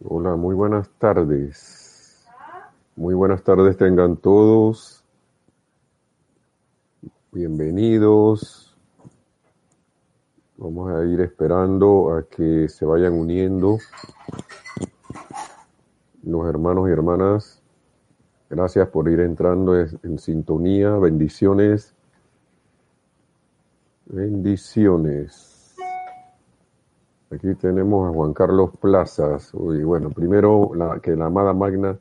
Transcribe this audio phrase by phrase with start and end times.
[0.00, 2.24] Hola, muy buenas tardes.
[2.94, 5.04] Muy buenas tardes tengan todos.
[7.32, 8.76] Bienvenidos.
[10.56, 13.78] Vamos a ir esperando a que se vayan uniendo
[16.22, 17.60] los hermanos y hermanas.
[18.48, 20.90] Gracias por ir entrando en, sintonía.
[20.92, 21.92] Bendiciones.
[24.06, 25.57] Bendiciones.
[27.30, 29.52] Aquí tenemos a Juan Carlos Plazas.
[29.54, 31.98] Y bueno, primero la, que la amada magna,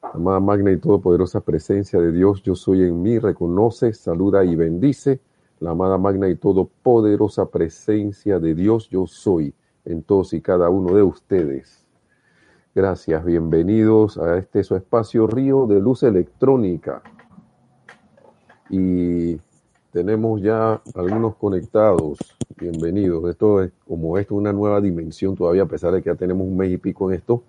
[0.00, 5.20] amada magna y todopoderosa presencia de Dios, yo soy en mí, reconoce, saluda y bendice
[5.60, 9.54] la amada magna y todopoderosa presencia de Dios, yo soy
[9.84, 11.84] en todos y cada uno de ustedes.
[12.74, 17.02] Gracias, bienvenidos a este su espacio Río de Luz Electrónica.
[18.70, 19.38] Y
[19.92, 22.39] tenemos ya algunos conectados.
[22.60, 23.26] Bienvenidos.
[23.30, 26.58] Esto es como esto una nueva dimensión todavía, a pesar de que ya tenemos un
[26.58, 27.42] mes y pico en esto.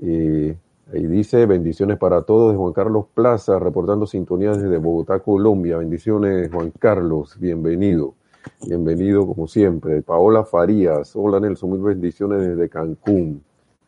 [0.00, 0.56] Eh,
[0.92, 5.78] ahí dice bendiciones para todos de Juan Carlos Plaza, reportando sintonía desde Bogotá, Colombia.
[5.78, 7.38] Bendiciones, Juan Carlos.
[7.38, 8.14] Bienvenido.
[8.66, 10.02] Bienvenido como siempre.
[10.02, 11.14] Paola Farías.
[11.14, 13.40] Hola Nelson, mil bendiciones desde Cancún.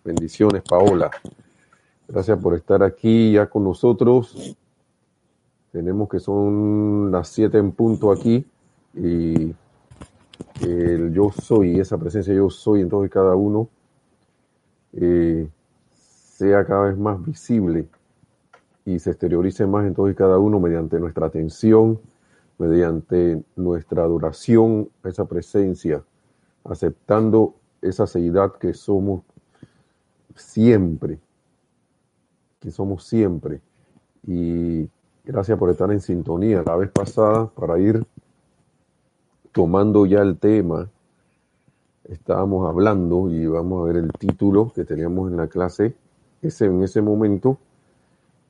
[0.04, 1.10] Bendiciones, Paola.
[2.06, 4.56] Gracias por estar aquí ya con nosotros.
[5.72, 8.46] Tenemos que son las 7 en punto aquí
[8.94, 9.52] y
[10.60, 13.68] el yo soy, esa presencia yo soy en todos y cada uno,
[14.92, 15.48] eh,
[15.90, 17.88] sea cada vez más visible
[18.84, 22.00] y se exteriorice más en todos y cada uno mediante nuestra atención,
[22.58, 26.02] mediante nuestra adoración a esa presencia,
[26.64, 29.22] aceptando esa seidad que somos
[30.34, 31.18] siempre,
[32.60, 33.60] que somos siempre.
[34.26, 34.88] Y
[35.28, 36.62] Gracias por estar en sintonía.
[36.64, 38.02] La vez pasada, para ir
[39.58, 40.88] tomando ya el tema,
[42.04, 45.96] estábamos hablando y vamos a ver el título que teníamos en la clase.
[46.40, 47.58] Ese, en ese momento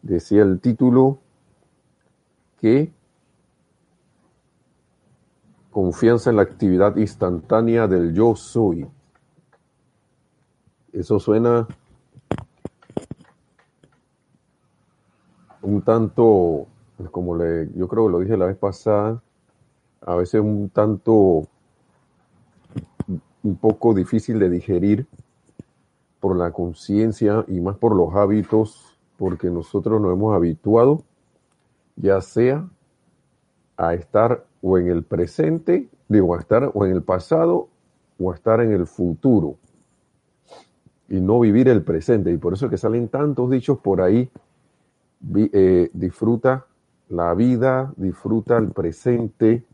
[0.02, 1.16] decía el título
[2.60, 2.92] que
[5.70, 8.86] confianza en la actividad instantánea del yo soy.
[10.92, 11.66] Eso suena
[15.62, 16.66] un tanto,
[17.10, 19.22] como le, yo creo que lo dije la vez pasada,
[20.00, 21.48] a veces un tanto,
[23.42, 25.06] un poco difícil de digerir
[26.20, 31.02] por la conciencia y más por los hábitos, porque nosotros nos hemos habituado,
[31.96, 32.68] ya sea
[33.76, 37.68] a estar o en el presente, digo, a estar o en el pasado
[38.18, 39.56] o a estar en el futuro
[41.08, 42.32] y no vivir el presente.
[42.32, 44.30] Y por eso es que salen tantos dichos por ahí
[45.34, 46.66] eh, disfruta
[47.08, 49.64] la vida, disfruta el presente,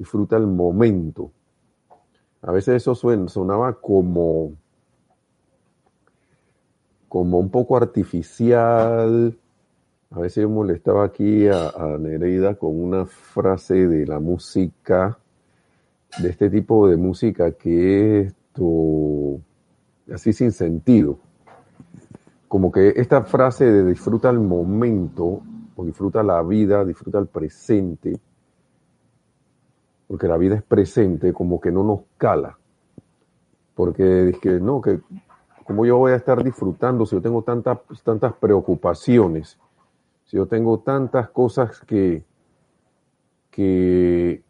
[0.00, 1.30] disfruta el momento.
[2.42, 4.54] A veces eso sonaba como,
[7.06, 9.38] como un poco artificial.
[10.10, 15.18] A veces yo molestaba aquí a, a Nereida con una frase de la música,
[16.18, 19.38] de este tipo de música que es esto,
[20.12, 21.18] así sin sentido
[22.50, 25.40] como que esta frase de disfruta el momento,
[25.76, 28.18] o disfruta la vida, disfruta el presente,
[30.10, 32.58] porque la vida es presente, como que no nos cala.
[33.76, 34.98] Porque es que no, que
[35.64, 39.56] como yo voy a estar disfrutando si yo tengo tantas, tantas preocupaciones,
[40.24, 42.24] si yo tengo tantas cosas que,
[43.52, 44.42] que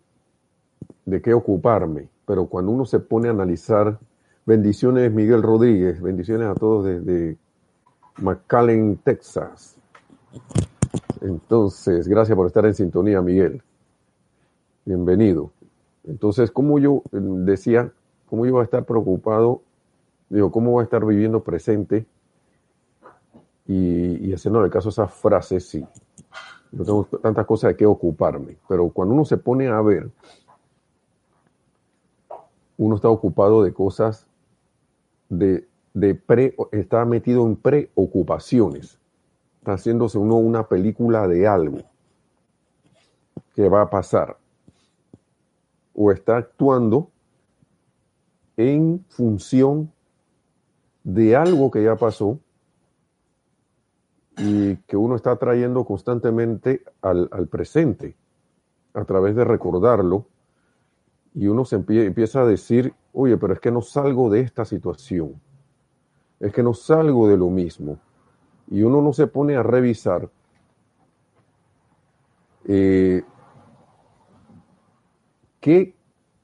[1.05, 2.09] de qué ocuparme.
[2.25, 3.99] Pero cuando uno se pone a analizar,
[4.47, 7.37] bendiciones Miguel Rodríguez, bendiciones a todos desde
[8.17, 9.77] McAllen, Texas.
[11.21, 13.63] Entonces, gracias por estar en sintonía, Miguel.
[14.85, 15.51] Bienvenido.
[16.05, 17.93] Entonces, ¿cómo yo eh, decía,
[18.29, 19.63] cómo yo a estar preocupado?
[20.29, 22.07] Digo, ¿cómo voy a estar viviendo presente?
[23.67, 25.87] Y, y haciendo el caso a esas frases, sí.
[26.73, 28.57] No tengo tantas cosas de qué ocuparme.
[28.69, 30.11] Pero cuando uno se pone a ver,
[32.79, 34.27] uno está ocupado de cosas
[35.29, 38.99] de de pre, está metido en preocupaciones.
[39.59, 41.79] Está haciéndose uno una película de algo
[43.55, 44.37] que va a pasar.
[45.95, 47.11] O está actuando
[48.57, 49.93] en función
[51.05, 52.39] de algo que ya pasó
[54.37, 58.17] y que uno está trayendo constantemente al, al presente
[58.95, 60.27] a través de recordarlo
[61.35, 65.41] y uno se empieza a decir, oye, pero es que no salgo de esta situación
[66.41, 67.99] es que no salgo de lo mismo.
[68.69, 70.29] Y uno no se pone a revisar
[72.65, 73.23] eh,
[75.61, 75.95] qué,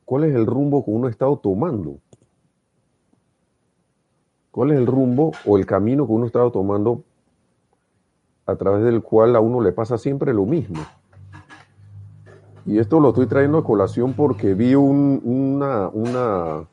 [0.04, 1.98] cuál es el rumbo que uno ha estado tomando
[4.56, 7.04] ¿Cuál es el rumbo o el camino que uno estaba tomando
[8.46, 10.80] a través del cual a uno le pasa siempre lo mismo?
[12.64, 16.64] Y esto lo estoy trayendo a colación porque vi un, una, una,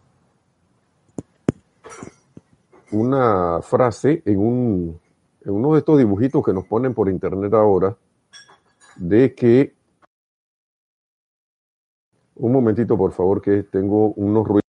[2.94, 5.00] una frase en, un,
[5.44, 7.98] en uno de estos dibujitos que nos ponen por internet ahora,
[8.96, 9.76] de que,
[12.36, 14.64] un momentito por favor, que tengo unos ruidos.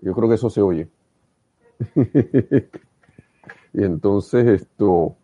[0.00, 0.88] Yo creo que eso se oye.
[3.72, 5.16] y entonces esto,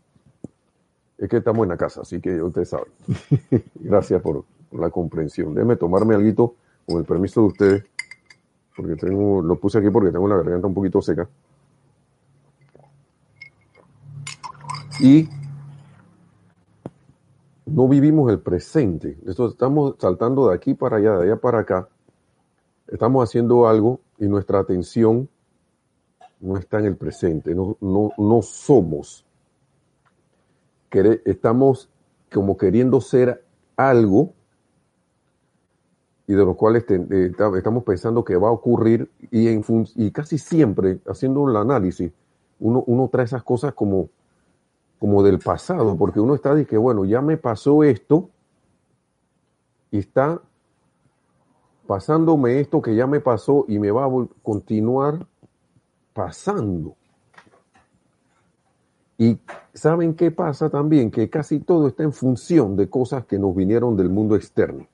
[1.19, 2.87] es que estamos en la casa, así que usted sabe.
[3.75, 5.55] Gracias por, la comprensión.
[5.55, 6.55] Déjeme tomarme algo
[6.87, 7.85] con el permiso de ustedes,
[8.77, 11.29] porque tengo, lo puse aquí porque tengo la garganta un poquito seca.
[15.01, 15.29] Y
[17.67, 19.19] no vivimos el presente.
[19.25, 21.89] estamos saltando de aquí para allá, de allá para acá.
[22.89, 25.29] Estamos haciendo algo y nuestra atención
[26.41, 27.55] no está en el presente.
[27.55, 29.25] No, no, no somos.
[31.25, 31.89] Estamos
[32.33, 33.45] como queriendo ser
[33.77, 34.35] algo
[36.27, 41.49] y de lo cual eh, estamos pensando que va a ocurrir y casi siempre haciendo
[41.49, 42.13] el análisis,
[42.61, 44.09] uno, uno trae esas cosas como
[45.03, 48.31] como del pasado, porque uno está que, bueno, ya me pasó esto
[49.91, 50.41] y está
[51.89, 54.11] pasándome esto que ya me pasó y me va a
[54.45, 55.27] continuar
[56.13, 56.95] pasando.
[59.19, 59.41] Y
[59.75, 61.11] ¿saben qué pasa también?
[61.11, 64.87] Que casi todo está en función de cosas que nos vinieron del mundo externo,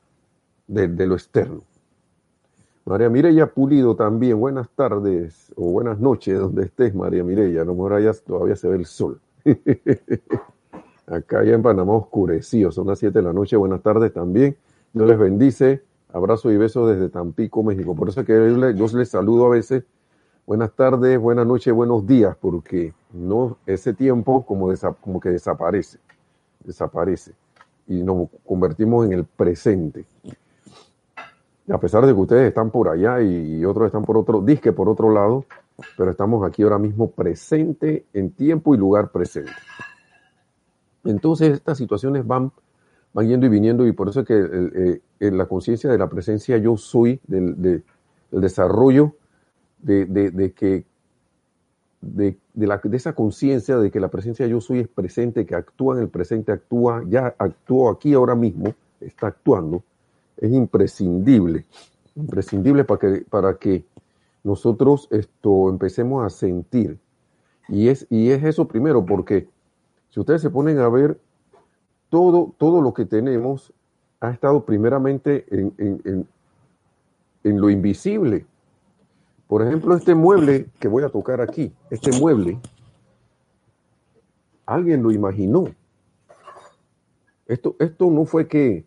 [0.67, 1.65] de, lo externo.
[2.87, 7.61] María Mireya Pulido también, buenas tardes o buenas noches donde estés, María Mireya.
[7.61, 9.21] A lo mejor allá todavía se ve el sol.
[11.07, 13.57] Acá ya en Panamá oscurecido, son las 7 de la noche.
[13.57, 14.57] Buenas tardes también.
[14.93, 15.83] Dios les bendice.
[16.13, 17.95] Abrazo y besos desde Tampico, México.
[17.95, 18.33] Por eso es que
[18.77, 19.85] yo les saludo a veces.
[20.47, 25.99] Buenas tardes, buenas noches, buenos días, porque no ese tiempo como, como que desaparece,
[26.65, 27.35] desaparece
[27.87, 30.07] y nos convertimos en el presente.
[31.67, 34.73] Y a pesar de que ustedes están por allá y otros están por otro, disque
[34.73, 35.45] por otro lado,
[35.97, 39.53] pero estamos aquí ahora mismo presente en tiempo y lugar presente.
[41.05, 42.53] Entonces estas situaciones van,
[43.13, 46.59] van yendo y viniendo y por eso es que eh, la conciencia de la presencia
[46.59, 47.85] yo soy, del, del
[48.31, 49.15] desarrollo
[49.79, 50.85] de, de, que
[52.01, 55.97] de, la, de esa conciencia de que la presencia yo soy es presente, que actúa
[55.97, 59.83] en el presente, actúa, ya actuó aquí ahora mismo, está actuando,
[60.37, 61.65] es imprescindible,
[62.17, 63.85] imprescindible para que, para que
[64.49, 66.99] nosotros esto empecemos a sentir.
[67.69, 69.47] Y es, y es eso primero, porque
[70.09, 71.21] si ustedes se ponen a ver,
[72.09, 73.73] todo, todo lo que tenemos
[74.21, 76.27] ha estado primeramente en, en,
[77.45, 78.47] en, lo invisible.
[79.47, 82.59] Por ejemplo, este mueble que voy a tocar aquí, este mueble,
[84.65, 85.65] alguien lo imaginó.
[87.47, 88.87] Esto, esto no fue que,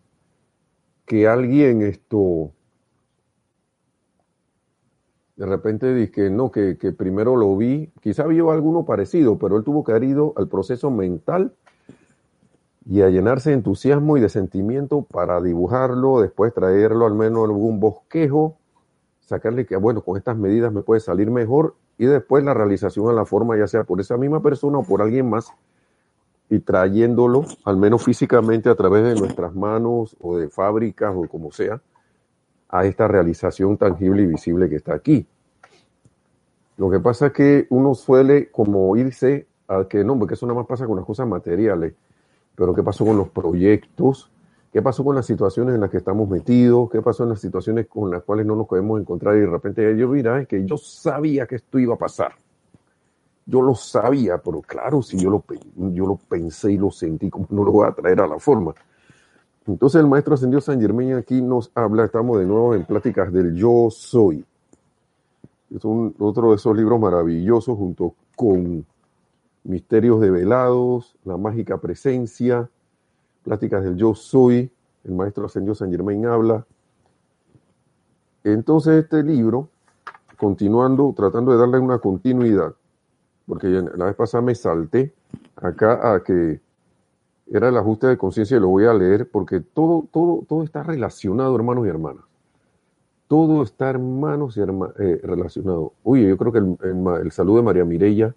[1.06, 2.52] que alguien esto
[5.42, 9.64] de repente dice no, que, que, primero lo vi, quizá vio alguno parecido, pero él
[9.64, 11.52] tuvo que haber ido al proceso mental
[12.88, 17.50] y a llenarse de entusiasmo y de sentimiento para dibujarlo, después traerlo al menos en
[17.50, 18.56] algún bosquejo,
[19.18, 23.12] sacarle que, bueno, con estas medidas me puede salir mejor y después la realización a
[23.12, 25.52] la forma, ya sea por esa misma persona o por alguien más,
[26.50, 31.50] y trayéndolo, al menos físicamente, a través de nuestras manos o de fábricas o como
[31.50, 31.82] sea,
[32.72, 35.26] a esta realización tangible y visible que está aquí.
[36.76, 40.58] Lo que pasa es que uno suele como irse a que no, porque eso nada
[40.58, 41.94] más pasa con las cosas materiales,
[42.54, 44.30] pero ¿qué pasó con los proyectos?
[44.72, 46.88] ¿Qué pasó con las situaciones en las que estamos metidos?
[46.90, 49.96] ¿Qué pasó en las situaciones con las cuales no nos podemos encontrar y de repente
[49.96, 52.32] yo mira, es que yo sabía que esto iba a pasar.
[53.44, 57.72] Yo lo sabía, pero claro, si yo lo, pensé y lo sentí, ¿cómo no lo
[57.72, 58.72] voy a traer a la forma?
[59.66, 63.54] Entonces el maestro ascendió San Germán aquí nos habla, estamos de nuevo en pláticas del
[63.54, 64.44] yo soy.
[65.74, 68.84] Es otro de esos libros maravillosos junto con
[69.64, 72.68] Misterios develados, La mágica presencia,
[73.44, 74.70] Pláticas del yo soy,
[75.04, 76.64] el maestro ascendió San Germán habla.
[78.44, 79.68] Entonces este libro,
[80.38, 82.74] continuando, tratando de darle una continuidad,
[83.46, 85.12] porque la vez pasada me salté
[85.56, 86.60] acá a que
[87.50, 90.82] era el ajuste de conciencia y lo voy a leer porque todo, todo, todo está
[90.82, 92.24] relacionado, hermanos y hermanas.
[93.32, 94.66] Todo está, hermanos y eh,
[95.22, 95.94] relacionado.
[96.02, 98.34] Oye, yo creo que el, saludo de María Mireya,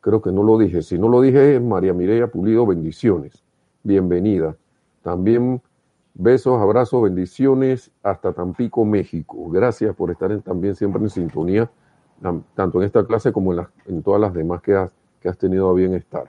[0.00, 0.82] creo que no lo dije.
[0.82, 3.42] Si no lo dije, María Mireya Pulido, bendiciones.
[3.82, 4.56] Bienvenida.
[5.02, 5.60] También
[6.14, 9.50] besos, abrazos, bendiciones hasta Tampico, México.
[9.50, 11.68] Gracias por estar también siempre en sintonía
[12.54, 13.68] tanto en esta clase como en, las,
[14.04, 16.28] todas las demás que has, tenido a bien estar.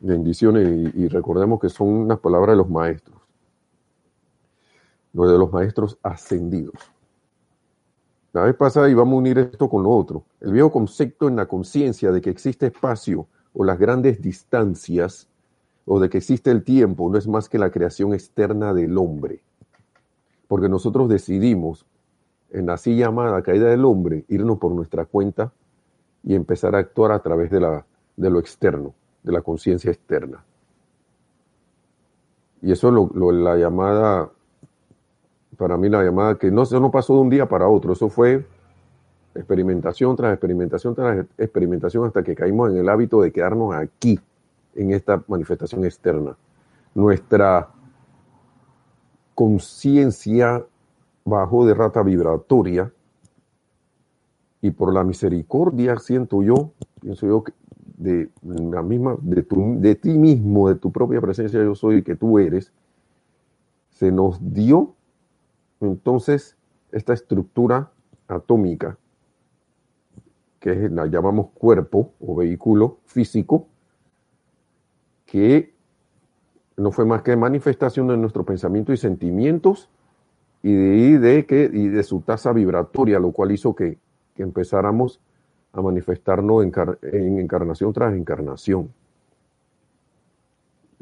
[0.00, 3.19] Bendiciones y, recordemos que son unas palabras de los maestros,
[5.12, 6.74] de los maestros ascendidos.
[8.32, 10.24] La vez pasada y vamos a unir esto con lo otro.
[10.40, 15.28] El viejo concepto en la conciencia de que existe espacio o las grandes distancias
[15.84, 19.42] o de que existe el tiempo no es más que la creación externa del hombre.
[20.46, 21.86] Porque nosotros decidimos
[22.50, 25.52] en la así llamada caída del hombre irnos por nuestra cuenta
[26.22, 27.84] y empezar a actuar a través de, la,
[28.16, 30.44] de lo externo, de la conciencia externa.
[32.62, 34.30] Y eso es lo, la llamada
[35.56, 38.46] para mí la llamada que no, no pasó de un día para otro, eso fue
[39.34, 44.18] experimentación tras experimentación tras experimentación hasta que caímos en el hábito de quedarnos aquí,
[44.74, 46.36] en esta manifestación externa.
[46.94, 47.68] Nuestra
[49.34, 50.64] conciencia
[51.24, 52.92] bajó de rata vibratoria
[54.62, 57.44] y por la misericordia siento yo, pienso yo
[57.96, 62.16] de la misma, de, tu, de ti mismo, de tu propia presencia yo soy que
[62.16, 62.72] tú eres,
[63.90, 64.94] se nos dio
[65.80, 66.56] entonces,
[66.92, 67.90] esta estructura
[68.28, 68.98] atómica,
[70.58, 73.66] que la llamamos cuerpo o vehículo físico,
[75.24, 75.72] que
[76.76, 79.88] no fue más que manifestación de nuestros pensamientos y sentimientos
[80.62, 83.98] y de, de, que, y de su tasa vibratoria, lo cual hizo que,
[84.36, 85.20] empezáramos
[85.74, 86.64] a manifestarnos
[87.02, 88.90] en encarnación tras encarnación.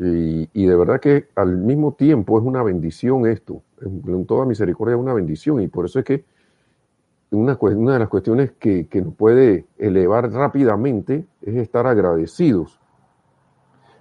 [0.01, 3.63] Y, de verdad que al mismo tiempo es una bendición esto.
[3.81, 5.61] En, toda misericordia es una bendición.
[5.61, 6.25] Y por eso es que
[7.33, 12.79] una, una de las cuestiones que, nos puede elevar rápidamente es estar agradecidos.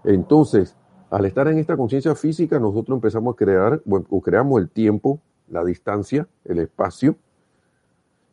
[0.04, 0.76] Entonces,
[1.10, 5.64] al estar en esta conciencia física, nosotros empezamos a crear, o creamos el tiempo, la
[5.64, 7.16] distancia, el espacio.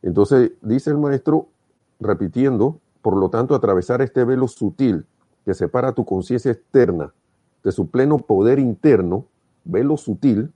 [0.03, 1.49] Entonces, dice el maestro,
[1.99, 5.07] repitiendo, por lo tanto, atravesar este velo sutil
[5.47, 7.15] que separa tu conciencia externa
[7.65, 9.25] de su pleno poder interno,
[9.65, 10.53] velo sutil,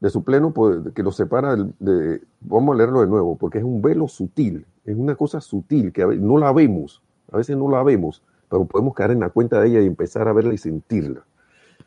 [0.00, 3.64] de su pleno poder, que lo separa de, vamos a leerlo de nuevo, porque es
[3.64, 7.02] un velo sutil, es una cosa sutil que no la vemos,
[7.32, 10.28] a veces no la vemos, pero podemos caer en la cuenta de ella y empezar
[10.28, 11.24] a verla y sentirla.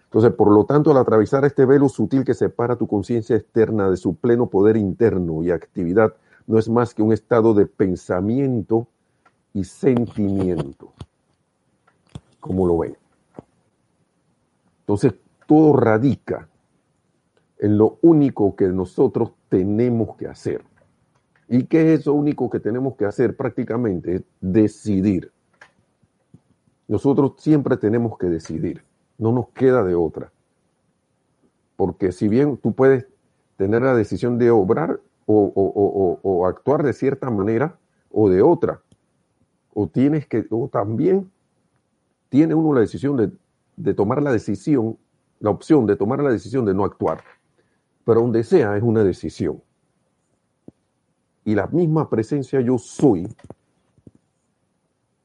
[0.05, 3.95] Entonces, por lo tanto, al atravesar este velo sutil que separa tu conciencia externa de
[3.95, 6.13] su pleno poder interno y actividad,
[6.47, 8.87] no es más que un estado de pensamiento
[9.53, 10.91] y sentimiento.
[12.41, 13.00] ¿Cómo lo ven?
[14.91, 15.13] Entonces,
[15.47, 16.49] todo radica
[17.59, 20.65] en lo único que nosotros tenemos que hacer.
[21.47, 24.25] ¿Y qué es eso único que tenemos que hacer prácticamente?
[24.41, 25.31] Decidir.
[26.89, 28.83] Nosotros siempre tenemos que decidir.
[29.17, 30.29] No nos queda de otra.
[31.77, 33.07] Porque si bien tú puedes
[33.55, 37.77] tener la decisión de obrar o, o actuar de cierta manera
[38.11, 38.81] o de otra,
[39.73, 41.31] o tienes que, o también
[42.27, 43.31] tiene uno la decisión de
[43.83, 44.97] de tomar la decisión,
[45.39, 47.23] la opción de tomar la decisión de no actuar.
[48.05, 49.61] Pero donde sea es una decisión.
[51.43, 53.27] Y la misma presencia yo soy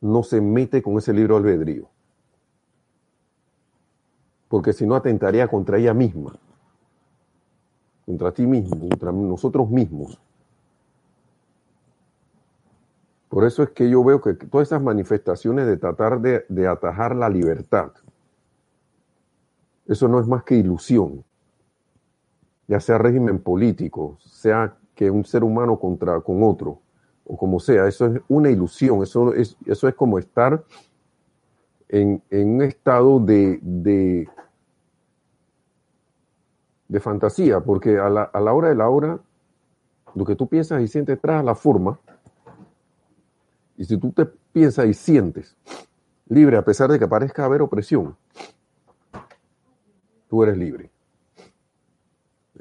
[0.00, 1.88] no se mete con ese libro albedrío.
[4.48, 6.38] Porque si no atentaría contra ella misma,
[8.04, 10.20] contra ti mismo, contra nosotros mismos.
[13.28, 17.16] Por eso es que yo veo que todas esas manifestaciones de tratar de, de atajar
[17.16, 17.92] la libertad,
[19.88, 21.24] eso no es más que ilusión,
[22.66, 26.80] ya sea régimen político, sea que un ser humano contra con otro,
[27.24, 30.64] o como sea, eso es una ilusión, eso es, eso es como estar
[31.88, 34.28] en, un estado de, de,
[37.00, 39.20] fantasía, porque a la, a la hora de la hora,
[40.14, 41.98] lo que tú piensas y sientes trae la forma,
[43.76, 45.54] y si tú te piensas y sientes
[46.28, 48.16] libre a pesar de que parezca haber opresión,
[50.36, 50.90] tú eres libre.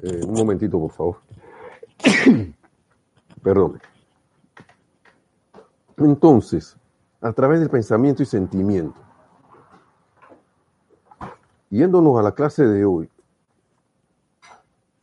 [0.01, 1.17] Eh, un momentito, por favor.
[3.44, 3.82] Perdón.
[5.98, 6.77] Entonces,
[7.20, 8.98] a través del pensamiento y sentimiento,
[11.70, 13.10] yéndonos a la clase de hoy,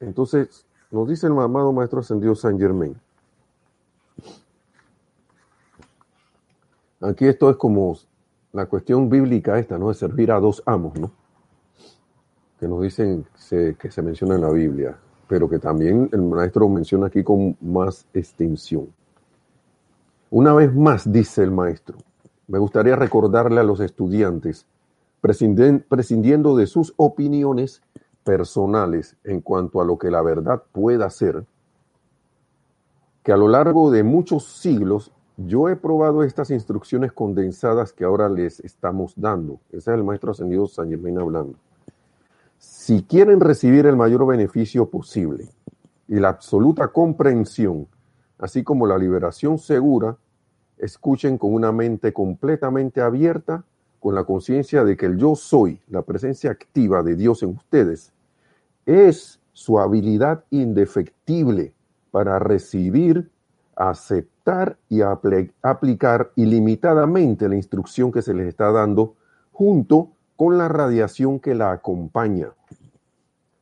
[0.00, 2.98] entonces nos dice el amado Maestro Ascendido San Germain.
[7.02, 7.98] Aquí esto es como
[8.52, 9.88] la cuestión bíblica esta, ¿no?
[9.88, 11.21] De servir a dos amos, ¿no?
[12.62, 17.08] Que nos dicen que se menciona en la Biblia, pero que también el maestro menciona
[17.08, 18.86] aquí con más extensión.
[20.30, 21.98] Una vez más, dice el maestro,
[22.46, 24.64] me gustaría recordarle a los estudiantes,
[25.20, 27.82] prescindiendo de sus opiniones
[28.22, 31.44] personales en cuanto a lo que la verdad pueda ser,
[33.24, 38.28] que a lo largo de muchos siglos yo he probado estas instrucciones condensadas que ahora
[38.28, 39.58] les estamos dando.
[39.70, 41.58] Ese es el maestro ascendido San Germain hablando.
[42.62, 45.48] Si quieren recibir el mayor beneficio posible
[46.06, 47.88] y la absoluta comprensión,
[48.38, 50.16] así como la liberación segura,
[50.78, 53.64] escuchen con una mente completamente abierta,
[53.98, 58.12] con la conciencia de que el yo soy, la presencia activa de Dios en ustedes,
[58.86, 61.74] es su habilidad indefectible
[62.12, 63.28] para recibir,
[63.74, 69.16] aceptar y aplicar ilimitadamente la instrucción que se les está dando
[69.50, 70.12] junto
[70.42, 72.52] con la radiación que la acompaña,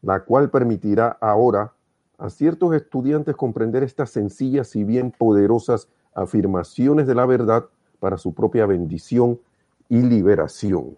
[0.00, 1.74] la cual permitirá ahora
[2.16, 7.66] a ciertos estudiantes comprender estas sencillas y bien poderosas afirmaciones de la verdad
[7.98, 9.38] para su propia bendición
[9.90, 10.96] y liberación.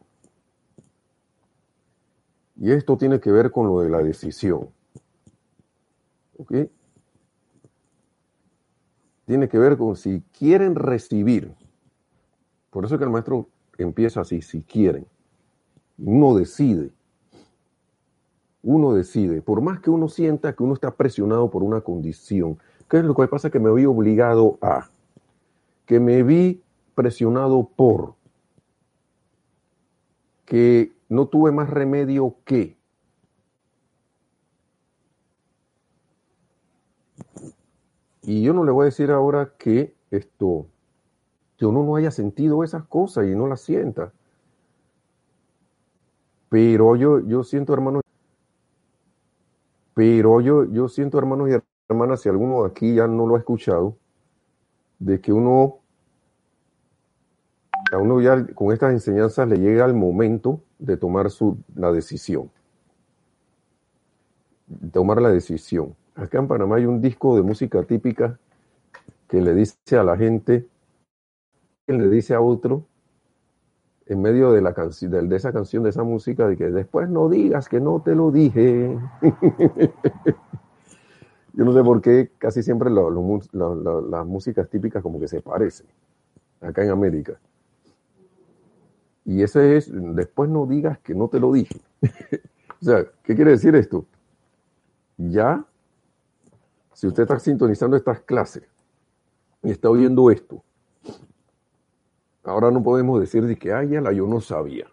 [2.54, 4.68] Y esto tiene que ver con lo de la decisión.
[6.38, 6.54] ¿Ok?
[9.26, 11.52] Tiene que ver con si quieren recibir.
[12.70, 13.48] Por eso que el maestro
[13.78, 15.08] empieza así, si quieren.
[15.98, 16.90] Uno decide.
[18.62, 19.42] Uno decide.
[19.42, 22.58] Por más que uno sienta que uno está presionado por una condición.
[22.88, 23.50] ¿Qué es lo que pasa?
[23.50, 24.90] Que me vi obligado a.
[25.86, 26.62] Que me vi
[26.94, 28.14] presionado por.
[30.44, 32.76] Que no tuve más remedio que.
[38.22, 40.66] Y yo no le voy a decir ahora que esto,
[41.56, 44.12] que uno no haya sentido esas cosas y no las sienta.
[46.52, 48.02] Pero yo, yo siento, hermanos,
[49.94, 51.56] pero yo, yo siento, hermanos y
[51.88, 53.96] hermanas, si alguno de aquí ya no lo ha escuchado,
[54.98, 55.78] de que uno,
[57.90, 62.50] a uno ya con estas enseñanzas le llega el momento de tomar su, la decisión.
[64.92, 65.96] tomar la decisión.
[66.14, 68.38] Acá en Panamá hay un disco de música típica
[69.26, 70.68] que le dice a la gente,
[71.86, 72.84] que le dice a otro,
[74.12, 77.28] en medio de, la de, de esa canción, de esa música, de que después no
[77.28, 78.98] digas que no te lo dije.
[81.54, 85.86] Yo no sé por qué casi siempre las músicas típicas como que se parecen
[86.60, 87.38] acá en América.
[89.24, 91.80] Y ese es, después no digas que no te lo dije.
[92.80, 94.06] o sea, ¿qué quiere decir esto?
[95.16, 95.64] Ya
[96.92, 98.64] si usted está sintonizando estas clases
[99.62, 100.62] y está oyendo esto,
[102.44, 104.86] ahora no podemos decir de que, ay, la yo no sabía.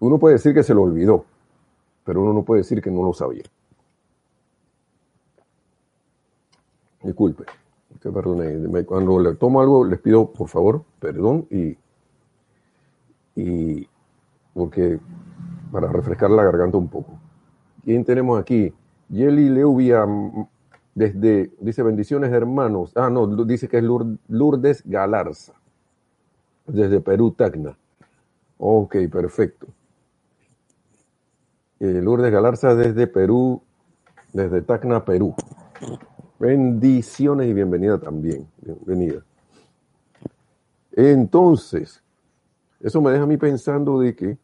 [0.00, 1.24] Uno puede decir que se lo olvidó,
[2.04, 3.44] pero uno no puede decir que no lo sabía.
[7.02, 7.44] Disculpe,
[8.00, 8.84] que perdone.
[8.84, 11.76] Cuando le tomo algo, les pido por favor perdón y,
[13.34, 13.88] y
[14.54, 14.98] porque
[15.70, 17.18] para refrescar la garganta un poco.
[17.84, 18.72] ¿Quién tenemos aquí?
[19.08, 20.04] Yeli Leuvia,
[20.94, 22.92] desde, dice bendiciones hermanos.
[22.96, 23.84] Ah, no, dice que es
[24.28, 25.54] Lourdes Galarza,
[26.68, 27.76] desde Perú, Tacna.
[28.58, 29.66] Ok, perfecto.
[31.80, 33.62] Eh, Lourdes Galarza desde Perú,
[34.32, 35.34] desde Tacna, Perú.
[36.38, 38.48] Bendiciones y bienvenida también.
[38.60, 39.24] Bienvenida.
[40.92, 42.02] Entonces,
[42.80, 44.38] eso me deja a mí pensando de que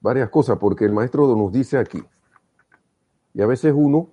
[0.00, 2.02] varias cosas, porque el maestro nos dice aquí,
[3.34, 4.10] y a veces uno,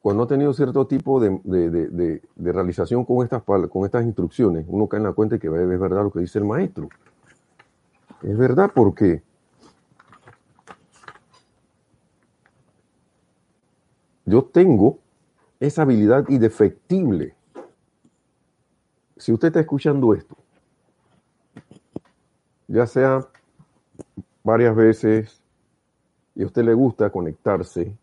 [0.00, 5.04] cuando ha tenido cierto tipo de, realización con estas, con estas instrucciones, uno cae en
[5.04, 6.88] la cuenta de que es verdad lo que dice el maestro.
[8.22, 9.22] Es verdad porque
[14.24, 14.98] yo tengo
[15.58, 17.34] esa habilidad indefectible.
[19.16, 20.36] Si usted está escuchando esto,
[22.68, 23.26] ya sea
[24.44, 25.42] varias veces
[26.36, 27.96] y a usted le gusta conectarse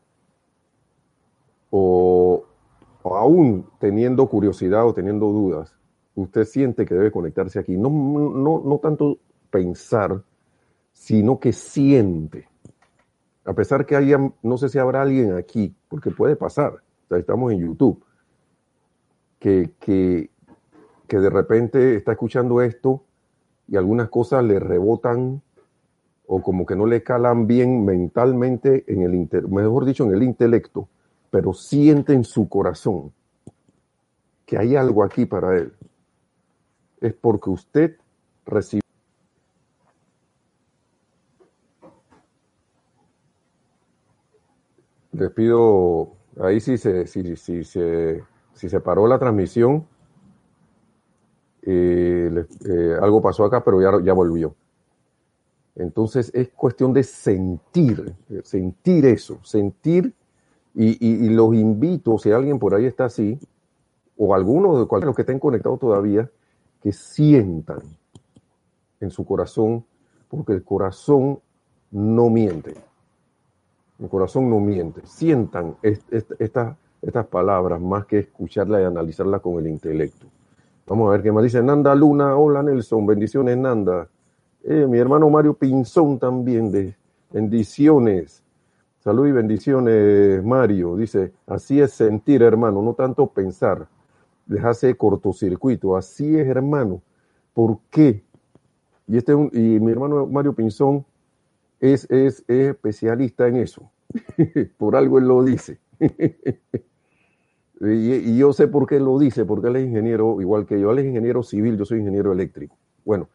[1.78, 2.46] o,
[3.04, 5.76] aún teniendo curiosidad o teniendo dudas,
[6.16, 7.76] usted siente que debe conectarse aquí.
[7.76, 9.18] No, no, no tanto
[9.50, 10.24] pensar,
[10.94, 12.48] sino que siente.
[13.44, 17.60] A pesar que haya, no sé si habrá alguien aquí, porque puede pasar, estamos en
[17.60, 18.02] YouTube,
[19.38, 20.30] que, que,
[21.08, 23.04] que de repente está escuchando esto
[23.68, 25.42] y algunas cosas le rebotan
[26.26, 30.88] o como que no le calan bien mentalmente en el, mejor dicho, en el intelecto
[31.36, 33.12] pero siente en su corazón
[34.46, 35.74] que hay algo aquí para él,
[37.02, 37.98] es porque usted
[38.46, 38.80] recibe.
[45.12, 49.86] Les pido, ahí sí se, si, si, se, si se paró la transmisión,
[51.64, 54.56] eh, eh, algo pasó acá, pero ya, ya volvió.
[55.76, 60.16] Entonces es cuestión de sentir, sentir eso, sentir
[60.78, 63.40] Y, los invito, si alguien por ahí está así,
[64.18, 66.30] o alguno de los que estén conectados todavía,
[66.82, 67.80] que sientan
[69.00, 69.86] en su corazón,
[70.28, 71.40] porque el corazón
[71.92, 72.76] no miente.
[74.00, 75.02] El corazón no miente.
[75.06, 80.28] Sientan estas palabras más que escucharlas y analizarlas con el intelecto.
[80.88, 82.36] Vamos a ver qué más dice Nanda Luna.
[82.36, 84.08] Hola Nelson, bendiciones Nanda.
[84.64, 86.96] Eh, mi hermano Mario Pinzón también, de
[87.32, 88.44] bendiciones.
[89.06, 90.96] Salud y bendiciones, Mario.
[90.96, 93.88] Dice, así es sentir, hermano, no tanto pensar.
[94.48, 95.96] Dejarse cortocircuito.
[95.96, 97.04] Así es, hermano.
[97.54, 98.24] ¿Por qué?
[99.08, 101.06] Y, este, y mi hermano Mario Pinzón
[101.80, 103.92] es, es, especialista en eso.
[104.78, 105.78] por algo él lo dice.
[107.82, 110.90] y, yo sé por qué lo dice, porque él es ingeniero, igual que yo.
[110.90, 112.76] Él es ingeniero civil, yo soy ingeniero eléctrico.
[113.06, 113.30] Bueno,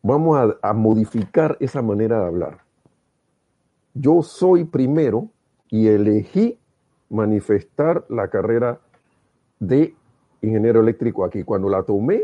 [0.00, 2.67] vamos a modificar esa manera de hablar
[4.00, 5.30] yo soy primero
[5.68, 6.58] y elegí
[7.10, 8.80] manifestar la carrera
[9.60, 9.94] de
[10.42, 11.42] ingeniero eléctrico aquí.
[11.42, 12.22] Cuando la tomé,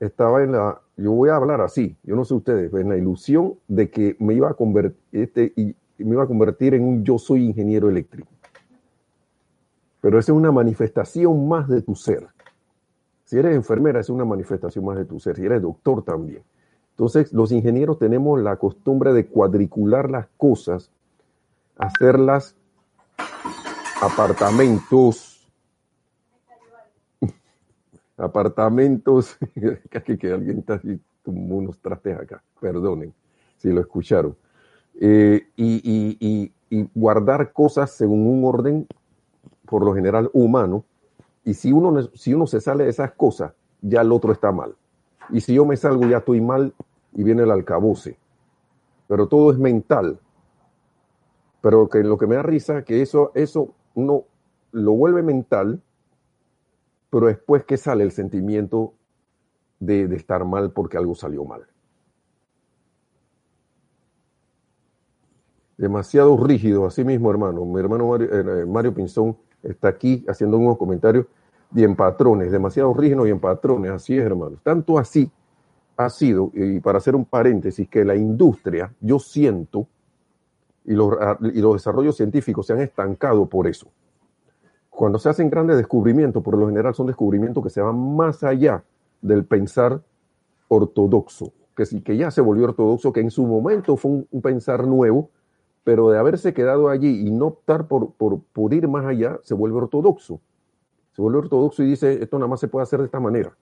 [0.00, 3.54] estaba en la, yo voy a hablar así, yo no sé ustedes, en la ilusión
[3.68, 7.18] de que me iba a convertir, este, y me iba a convertir en un yo
[7.18, 8.28] soy ingeniero eléctrico.
[10.00, 12.28] Pero esa es una manifestación más de tu ser.
[13.24, 15.34] Si eres enfermera, es una manifestación más de tu ser.
[15.34, 16.42] Si eres doctor, también.
[16.96, 20.90] Entonces, los ingenieros tenemos la costumbre de cuadricular las cosas,
[21.76, 22.56] hacerlas
[24.00, 25.46] apartamentos,
[28.16, 29.36] apartamentos,
[30.18, 33.12] que alguien está así como unos trastes acá, perdonen
[33.58, 34.34] si lo escucharon,
[34.98, 36.50] eh, y,
[36.94, 38.86] guardar cosas según un orden,
[39.66, 40.86] por lo general humano,
[41.44, 44.74] y si uno, si uno se sale de esas cosas, ya el otro está mal.
[45.30, 46.74] Y si yo me salgo ya estoy mal
[47.12, 48.18] y viene el alcabuce.
[49.08, 50.18] Pero todo es mental.
[51.60, 54.24] Pero que lo que me da risa que eso, eso uno
[54.72, 55.82] lo vuelve mental,
[57.10, 58.92] pero después que sale el sentimiento
[59.80, 61.66] de, estar mal porque algo salió mal.
[65.76, 67.64] Demasiado rígido, así mismo, hermano.
[67.64, 71.26] Mi hermano Mario, eh, Mario Pinzón está aquí haciendo unos comentarios
[71.76, 74.56] y en patrones, demasiado rígido y en patrones, así es, hermano.
[74.62, 75.30] Tanto así
[75.98, 79.86] ha sido, y para hacer un paréntesis, que la industria, yo siento,
[80.86, 81.12] y los,
[81.52, 83.88] y los desarrollos científicos se han estancado por eso.
[84.88, 88.82] Cuando se hacen grandes descubrimientos, por lo general son descubrimientos que se van más allá
[89.20, 90.00] del pensar
[90.68, 94.86] ortodoxo, que sí, que ya se volvió ortodoxo, que en su momento fue un, pensar
[94.86, 95.28] nuevo,
[95.84, 99.52] pero de haberse quedado allí y no optar por, por, por ir más allá, se
[99.52, 100.40] vuelve ortodoxo.
[101.16, 103.56] Se vuelve ortodoxo y dice, esto nada más se puede hacer de esta manera.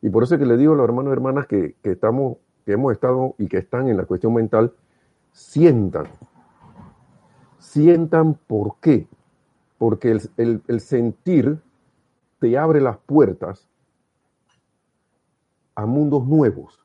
[0.00, 2.72] Y por eso es que le digo a los hermanos y hermanas que, estamos, que
[2.72, 4.72] hemos estado y que están en la cuestión mental,
[5.30, 6.06] sientan.
[7.58, 9.06] Sientan por qué.
[9.76, 11.60] Porque el, el sentir
[12.38, 13.68] te abre las puertas
[15.74, 16.82] a mundos nuevos.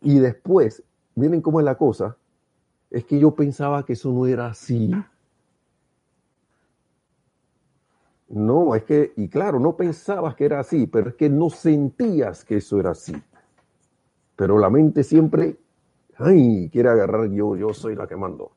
[0.00, 0.82] Y después,
[1.16, 2.16] miren cómo es la cosa,
[2.90, 4.90] es que yo pensaba que eso no era así.
[8.32, 12.46] No, es que, y claro, no pensabas que era así, pero es que no sentías
[12.46, 13.14] que eso era así.
[14.36, 15.58] Pero la mente siempre,
[16.16, 18.52] ay, quiere agarrar yo, yo soy la que mando.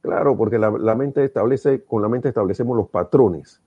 [0.00, 3.60] Claro, porque la, mente establece, con la mente establecemos los patrones.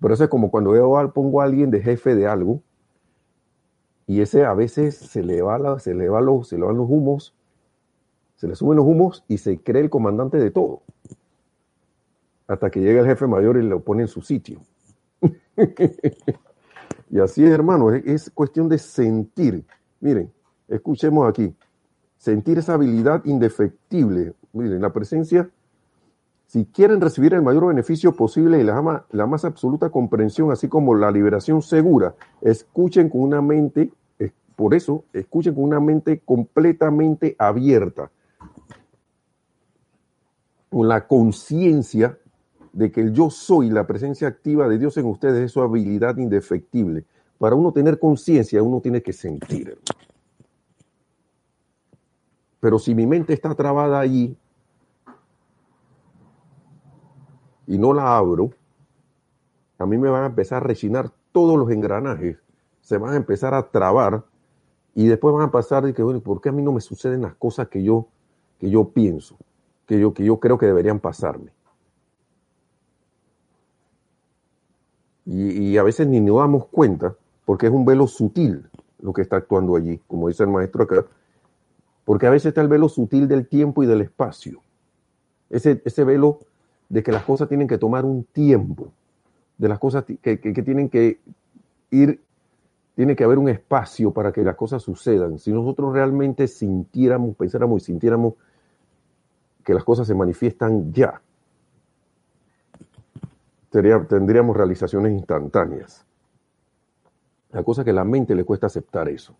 [0.00, 2.62] Pero eso es como cuando yo pongo a alguien de jefe de algo,
[4.06, 6.78] y ese a veces se le va, la, se le va los, se le van
[6.78, 7.34] los humos,
[8.36, 10.80] se le suben los humos y se cree el comandante de todo
[12.50, 14.60] hasta que llega el jefe mayor y lo pone en su sitio.
[17.10, 19.64] y así es, hermano, es, cuestión de sentir.
[20.00, 20.32] Miren,
[20.66, 21.54] escuchemos aquí.
[22.16, 24.34] Sentir esa habilidad indefectible.
[24.52, 25.48] Miren, la presencia,
[26.46, 30.96] si quieren recibir el mayor beneficio posible y la, la más absoluta comprensión, así como
[30.96, 33.92] la liberación segura, escuchen con una mente,
[34.56, 38.10] por eso, escuchen con una mente completamente abierta,
[40.68, 42.18] con la conciencia
[42.72, 46.16] de que el yo soy, la presencia activa de Dios en ustedes es su habilidad
[46.16, 47.04] indefectible.
[47.38, 49.78] Para uno tener conciencia, uno tiene que sentir.
[52.60, 54.36] Pero si mi mente está trabada allí
[57.66, 58.50] y no la abro,
[59.78, 62.36] a mí me van a empezar a rechinar todos los engranajes,
[62.82, 64.24] se van a empezar a trabar
[64.94, 67.22] y después van a pasar de que, bueno, ¿por qué a mí no me suceden
[67.22, 68.08] las cosas que yo,
[68.58, 69.38] que yo pienso,
[69.86, 71.52] que yo, que yo creo que deberían pasarme?
[75.32, 77.14] Y, a veces ni nos damos cuenta,
[77.44, 78.68] porque es un velo sutil
[79.00, 81.06] lo que está actuando allí, como dice el maestro acá,
[82.04, 84.60] porque a veces está el velo sutil del tiempo y del espacio.
[85.48, 86.40] ese, ese velo
[86.88, 88.90] de que las cosas tienen que tomar un tiempo,
[89.56, 91.20] de las cosas que, que, que tienen que
[91.92, 92.20] ir,
[92.96, 95.38] tiene que haber un espacio para que las cosas sucedan.
[95.38, 98.34] Si nosotros realmente sintiéramos, pensáramos y sintiéramos
[99.62, 101.22] que las cosas se manifiestan ya,
[103.70, 106.04] tendríamos realizaciones instantáneas.
[107.52, 109.34] La cosa es que a la mente le cuesta aceptar eso.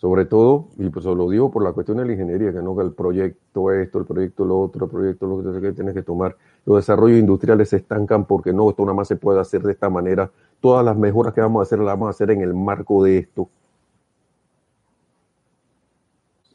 [0.00, 2.82] Sobre todo, y pues lo digo por la cuestión de la ingeniería, que no que
[2.82, 6.36] el proyecto esto, el proyecto lo otro, el proyecto lo que tienes que tomar.
[6.64, 9.90] Los desarrollos industriales se estancan porque no, esto nada más se puede hacer de esta
[9.90, 10.30] manera.
[10.58, 13.18] Todas las mejoras que vamos a hacer las vamos a hacer en el marco de
[13.18, 13.50] esto.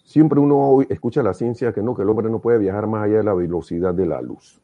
[0.04, 3.18] Siempre uno escucha la ciencia que no, que el hombre no puede viajar más allá
[3.18, 4.60] de la velocidad de la luz.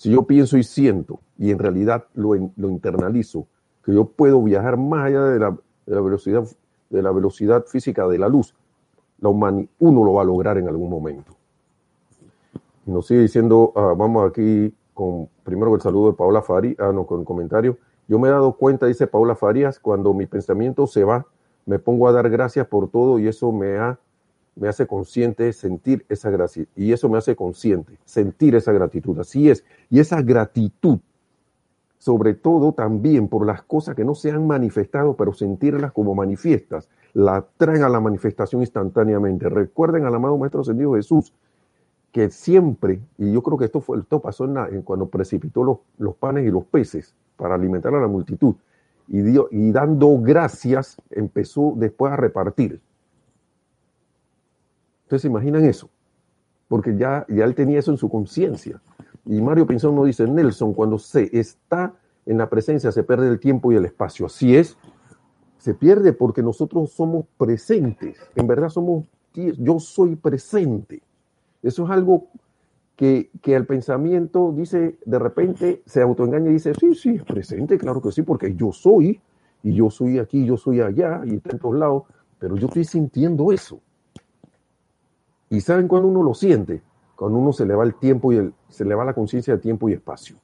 [0.00, 3.46] Si yo pienso y siento, y en realidad lo, lo internalizo,
[3.84, 6.42] que yo puedo viajar más allá de la, velocidad
[6.88, 8.54] de la velocidad física de la luz,
[9.18, 9.68] la uno
[10.02, 11.36] lo va a lograr en algún momento.
[12.86, 17.04] Nos sigue diciendo, uh, vamos aquí con primero el saludo de Paula Farías, ah, no,
[17.04, 17.76] con el comentario.
[18.08, 21.26] Yo me he dado cuenta, dice Paula Farías, cuando mi pensamiento se va,
[21.66, 23.98] me pongo a dar gracias por todo y eso me, ha,
[24.56, 26.66] me hace consciente sentir esa gracia.
[26.76, 29.18] Y eso me hace consciente, sentir esa gratitud.
[29.18, 29.64] Así es.
[29.88, 30.98] Y esa gratitud
[32.00, 36.88] sobre todo también por las cosas que no se han manifestado, pero sentirlas como manifiestas,
[37.12, 39.50] la traen a la manifestación instantáneamente.
[39.50, 41.34] Recuerden al amado Maestro Ascendido Jesús,
[42.10, 46.16] que siempre, y yo creo que esto, fue, esto pasó en, cuando precipitó los, los,
[46.16, 48.54] panes y los peces para alimentar a la multitud,
[49.06, 52.80] y, dio, y dando gracias empezó después a repartir.
[55.10, 55.90] Ustedes se imaginan eso,
[56.68, 58.80] porque ya, ya él tenía eso en su conciencia.
[59.26, 61.94] Y Mario Pinzón nos dice, Nelson, cuando se está
[62.26, 64.26] en la presencia se pierde el tiempo y el espacio.
[64.26, 64.76] Así es,
[65.58, 68.20] se pierde porque nosotros somos presentes.
[68.36, 71.02] En verdad somos, yo soy presente.
[71.60, 72.28] Eso es algo
[72.94, 77.78] que, que el pensamiento dice, de repente se autoengaña y dice, sí, sí, es presente,
[77.78, 79.20] claro que sí, porque yo soy,
[79.64, 82.04] y yo soy aquí, yo soy allá, y todos lados,
[82.38, 83.80] pero yo estoy sintiendo eso.
[85.50, 86.80] ¿Y saben cuando uno lo siente?
[87.16, 89.60] Cuando uno se le va el tiempo y el, se le va la conciencia de
[89.60, 90.36] tiempo y espacio.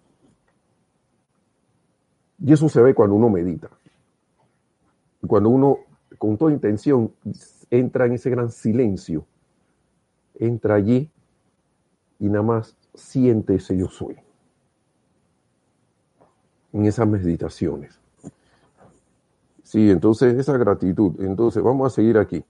[2.45, 3.71] Y eso se ve cuando uno medita.
[5.27, 5.79] Cuando uno,
[6.19, 7.13] con toda intención,
[7.71, 9.25] entra en ese gran silencio,
[10.35, 11.11] entra allí
[12.19, 14.17] y nada más siente ese yo soy.
[16.73, 17.99] En esas meditaciones.
[19.63, 21.21] Sí, entonces esa gratitud.
[21.21, 22.45] Entonces vamos a seguir aquí.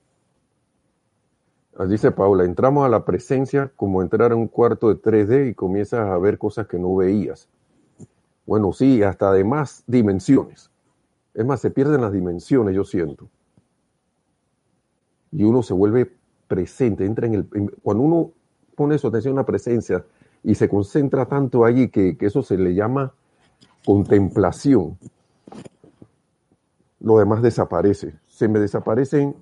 [1.85, 6.07] Dice Paula, entramos a la presencia como entrar a un cuarto de 3D y comienzas
[6.07, 7.49] a ver cosas que no veías.
[8.47, 10.71] Bueno, sí, hasta de más dimensiones.
[11.35, 13.29] Es más, se pierden las dimensiones, yo siento.
[15.31, 16.11] Y uno se vuelve
[16.47, 17.71] presente, entra en el...
[17.83, 18.31] cuando uno
[18.75, 20.03] pone su atención a la presencia
[20.43, 23.13] y se concentra tanto allí que, que eso se le llama
[23.85, 24.97] contemplación,
[26.99, 28.15] lo demás desaparece.
[28.27, 29.35] Se me desaparecen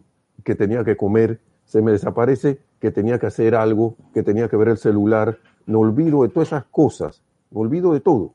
[0.43, 4.58] que tenía que comer, se me desaparece que tenía que hacer algo, que tenía que
[4.58, 8.34] ver el celular, me olvido de todas esas cosas, me olvido de todo.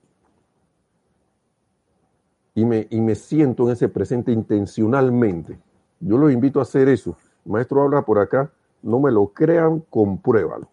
[2.54, 5.58] Y me, y me siento en ese presente intencionalmente.
[6.00, 7.16] Yo los invito a hacer eso.
[7.46, 8.50] El maestro habla por acá,
[8.82, 10.68] no me lo crean, compruébalo.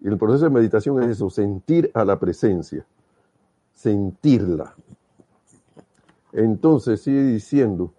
[0.00, 2.84] y el proceso de meditación es eso, sentir a la presencia,
[3.72, 4.74] sentirla.
[6.32, 7.92] Entonces sigue diciendo,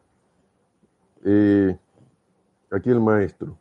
[1.24, 1.78] eh,
[2.72, 3.58] aquí el maestro.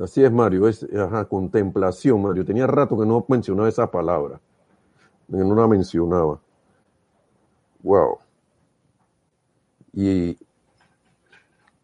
[0.00, 0.86] Así es, Mario, es
[1.28, 2.44] contemplación, Mario.
[2.44, 4.40] Tenía rato que no mencionaba esa palabra,
[5.30, 6.40] que no la mencionaba.
[7.82, 8.18] Wow.
[9.92, 10.38] Y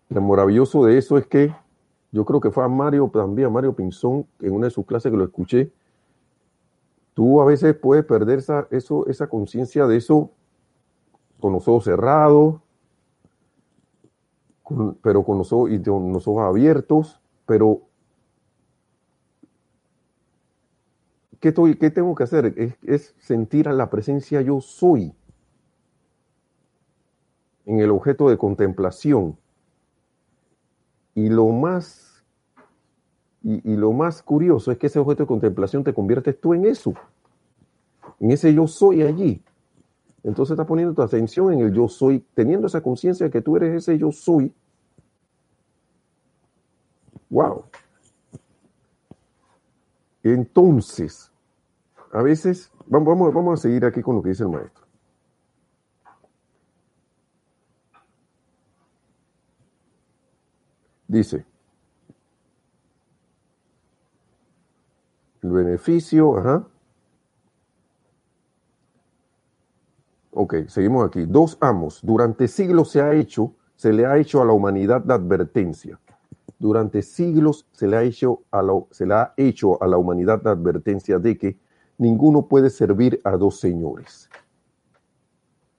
[0.08, 1.54] lo maravilloso de eso es que
[2.10, 5.10] yo creo que fue a Mario también, a Mario Pinzón, en una de sus clases
[5.10, 5.70] que lo escuché.
[7.12, 10.30] Tú a veces puedes perder esa, esa conciencia de eso
[11.40, 12.60] con los ojos cerrados,
[15.02, 17.82] pero con los, ojos, y con los ojos abiertos, pero
[21.40, 22.76] ¿qué, estoy, tengo que hacer?
[22.82, 25.14] Es, sentir a la presencia yo soy
[27.66, 29.38] en el objeto de contemplación.
[31.14, 32.08] Y lo más
[33.42, 36.92] y, lo más curioso es que ese objeto de contemplación te conviertes tú en eso,
[38.20, 39.42] en ese yo soy allí.
[40.28, 43.56] Entonces estás poniendo tu atención en el yo soy, teniendo esa conciencia de que tú
[43.56, 44.52] eres ese yo soy.
[47.30, 47.64] Wow.
[50.22, 51.32] Entonces,
[52.12, 54.86] a veces, vamos, vamos, a seguir aquí con lo que dice el maestro.
[61.06, 61.46] Dice,
[65.42, 66.66] El beneficio, ajá.
[70.40, 71.26] Ok, seguimos aquí.
[71.26, 71.98] Dos amos.
[72.00, 75.98] Durante siglos se ha hecho, se le ha hecho a la humanidad la advertencia.
[76.60, 80.40] Durante siglos se le ha hecho a la, se le ha hecho a la humanidad
[80.44, 81.58] la advertencia de que
[81.98, 84.30] ninguno puede servir a dos señores.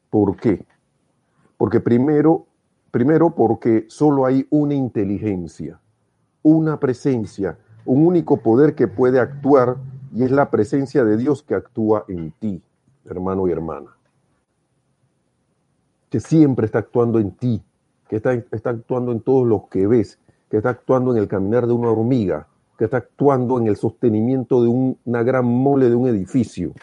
[0.10, 0.66] ¿Por qué?
[1.56, 2.46] Porque primero,
[2.92, 5.80] primero porque solo hay una inteligencia,
[6.44, 9.78] una presencia, un único poder que puede actuar
[10.14, 12.62] y es la presencia de Dios que actúa en ti,
[13.06, 13.96] hermano y hermana.
[16.10, 17.64] Que siempre está actuando en ti,
[18.08, 18.32] que está,
[18.64, 20.20] actuando en todos los que ves,
[20.50, 24.64] que está actuando en el caminar de una hormiga, que está actuando en el sostenimiento
[24.64, 26.74] de una gran mole de un edificio,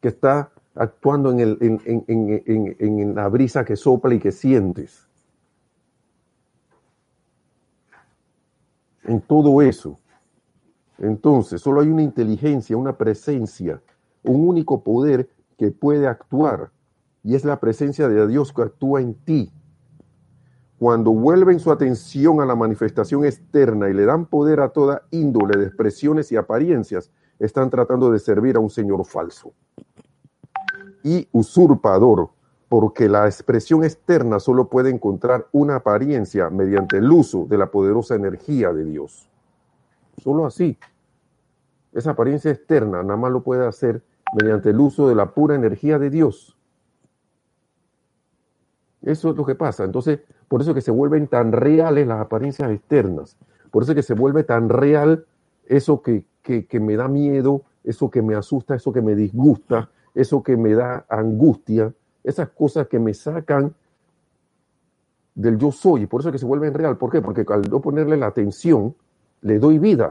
[0.00, 5.06] que está actuando en, en, la brisa que sopla y que sientes.
[9.04, 9.98] En todo eso.
[10.98, 13.80] Entonces, solo hay una inteligencia, una presencia,
[14.22, 16.70] un único poder que puede actuar,
[17.24, 19.50] y es la presencia de Dios que actúa en ti.
[20.78, 25.58] Cuando vuelven su atención a la manifestación externa y le dan poder a toda índole
[25.58, 29.54] de expresiones y apariencias, están tratando de servir a un Señor falso
[31.02, 32.30] y usurpador,
[32.68, 38.14] porque la expresión externa solo puede encontrar una apariencia mediante el uso de la poderosa
[38.14, 39.30] energía de Dios.
[40.16, 40.78] Solo así.
[41.92, 44.02] Esa apariencia externa nada más lo puede hacer
[44.34, 46.58] mediante el uso de la pura energía de Dios.
[49.04, 49.84] Eso es lo que pasa.
[49.84, 53.36] Entonces, por eso es que se vuelven tan reales las apariencias externas.
[53.70, 55.26] Por eso es que se vuelve tan real
[55.66, 60.42] eso que, que, me da miedo, eso que me asusta, eso que me disgusta, eso
[60.42, 63.74] que me da angustia, esas cosas que me sacan
[65.34, 66.96] del yo soy, por eso es que se vuelven real.
[66.96, 67.20] ¿Por qué?
[67.20, 68.94] Porque al no ponerle la atención,
[69.42, 70.08] le doy vida.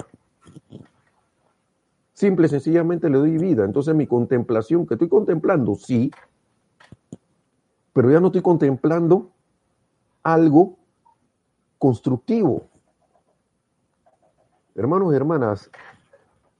[2.14, 3.66] Simple y sencillamente le doy vida.
[3.66, 6.12] Entonces mi contemplación, que estoy contemplando, sí,
[7.94, 9.32] pero ya no estoy contemplando
[10.24, 10.78] algo
[11.78, 12.68] constructivo.
[14.76, 15.70] Hermanos y hermanas,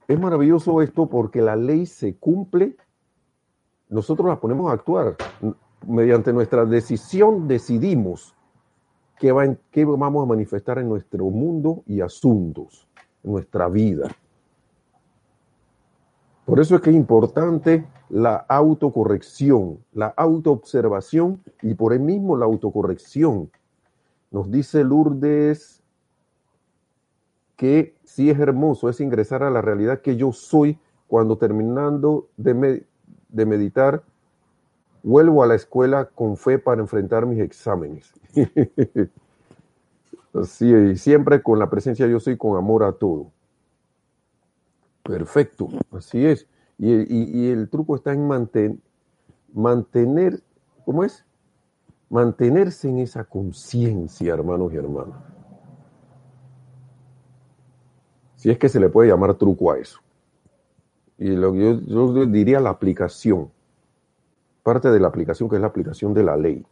[0.06, 2.76] es maravilloso esto porque la ley se cumple
[3.94, 5.16] nosotros la ponemos a actuar.
[5.86, 8.34] Mediante nuestra decisión decidimos
[9.18, 12.88] qué, va qué vamos a manifestar en nuestro mundo y asuntos,
[13.22, 14.08] en nuestra vida.
[16.44, 22.44] Por eso es que es importante la autocorrección, la autoobservación y por el mismo la
[22.44, 23.50] autocorrección.
[24.30, 25.82] Nos dice Lourdes
[27.56, 32.84] que sí es hermoso, es ingresar a la realidad que yo soy cuando terminando de,
[33.46, 34.02] meditar,
[35.02, 38.12] vuelvo a la escuela con fe para enfrentar mis exámenes.
[40.34, 43.30] Así siempre con la presencia de Dios y con amor a todo.
[45.04, 46.48] Perfecto, así es.
[46.78, 48.26] Y, el truco está en
[49.52, 50.42] mantener,
[50.84, 51.24] ¿cómo es?
[52.10, 55.20] Mantenerse en esa conciencia, hermanos y hermanas.
[58.36, 60.00] Si es que se le puede llamar truco a eso
[61.18, 63.50] y lo que yo, diría la aplicación,
[64.62, 66.66] parte de la aplicación que es la aplicación de la ley.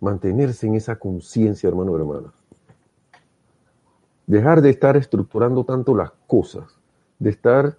[0.00, 2.32] Mantenerse en esa conciencia, hermano y hermana.
[4.26, 6.78] Dejar de estar estructurando tanto las cosas,
[7.22, 7.78] de estar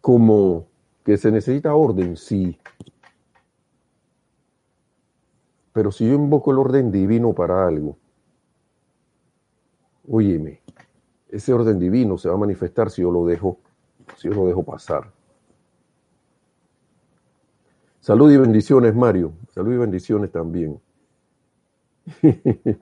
[0.00, 0.66] como
[1.04, 2.58] que se necesita orden, sí.
[5.72, 7.96] Pero si yo invoco el orden divino para algo,
[10.08, 10.60] óyeme,
[11.28, 13.58] ese orden divino se va a manifestar si yo lo dejo
[14.16, 15.12] si yo lo dejo pasar.
[18.00, 19.32] Salud y bendiciones, Mario.
[19.54, 20.80] Salud y bendiciones también.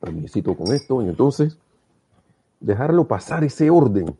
[0.00, 1.58] Permisito con esto y entonces
[2.60, 4.16] dejarlo pasar ese orden,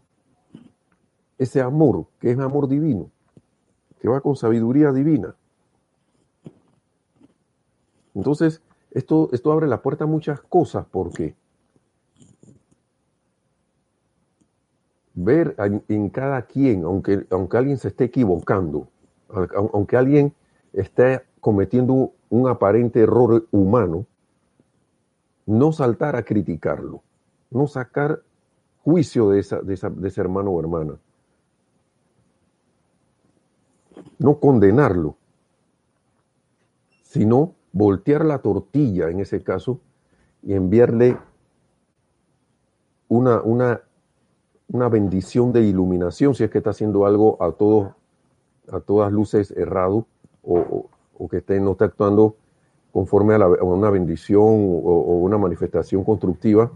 [1.38, 3.10] ese amor, que es amor divino,
[4.00, 5.34] que va con sabiduría divina.
[8.14, 11.34] Entonces, esto, esto abre la puerta a muchas cosas porque
[15.14, 15.56] ver
[15.88, 18.88] en cada quien, aunque, aunque alguien se esté equivocando,
[19.72, 20.34] aunque alguien
[20.72, 24.06] esté cometiendo un aparente error humano,
[25.46, 27.02] no saltar a criticarlo,
[27.50, 28.22] no sacar
[28.82, 30.94] juicio de, esa, de, ese hermano o hermana,
[34.18, 35.16] no condenarlo,
[37.02, 39.80] sino voltear la tortilla en ese caso
[40.42, 41.18] y enviarle
[43.08, 43.80] una, una
[44.68, 47.92] una bendición de iluminación si es que está haciendo algo a todos
[48.70, 50.06] a todas luces errado
[50.42, 50.88] o,
[51.30, 52.36] que esté, no está actuando
[52.92, 56.70] conforme a, una bendición o, una manifestación constructiva,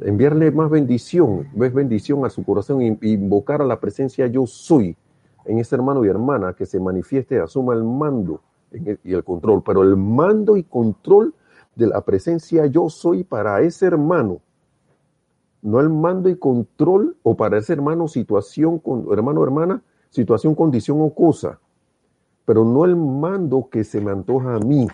[0.00, 4.96] enviarle más bendición, ves bendición a su corazón, invocar a la presencia yo soy
[5.44, 8.40] en ese hermano y hermana que se manifieste, asuma el mando
[9.04, 11.34] y el control, pero el mando y control
[11.74, 14.40] de la presencia yo soy para ese hermano,
[15.62, 21.10] no el mando y control o para ese hermano situación, hermano hermana, situación, condición o
[21.10, 21.58] cosa,
[22.44, 24.86] pero no el mando que se me antoja a mí,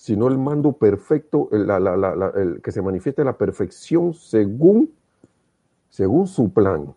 [0.00, 4.90] sino el mando perfecto, el, que se manifieste la perfección según,
[5.90, 6.94] según su plan,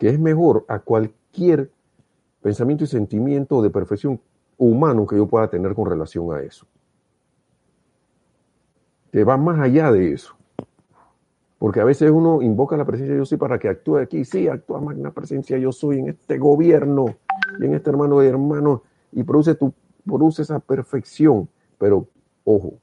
[0.00, 1.70] que es mejor a cualquier
[2.40, 4.20] pensamiento y sentimiento de perfección
[4.58, 6.66] humano que yo pueda tener con relación a eso.
[9.12, 10.34] Que va más allá de eso.
[11.60, 14.24] Porque a veces uno invoca la presencia de yo soy para que actúe aquí.
[14.24, 17.04] Sí, actúa magna presencia yo soy en este gobierno
[17.60, 18.82] y en este hermano de hermano
[19.12, 19.72] y produce, tu,
[20.04, 21.48] produce esa perfección.
[21.78, 22.08] Pero,
[22.44, 22.74] ojo,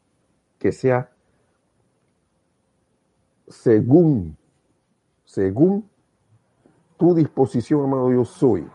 [0.58, 1.12] que sea
[3.48, 4.38] según,
[5.26, 5.90] según
[6.98, 8.68] tu disposición, amado yo soy.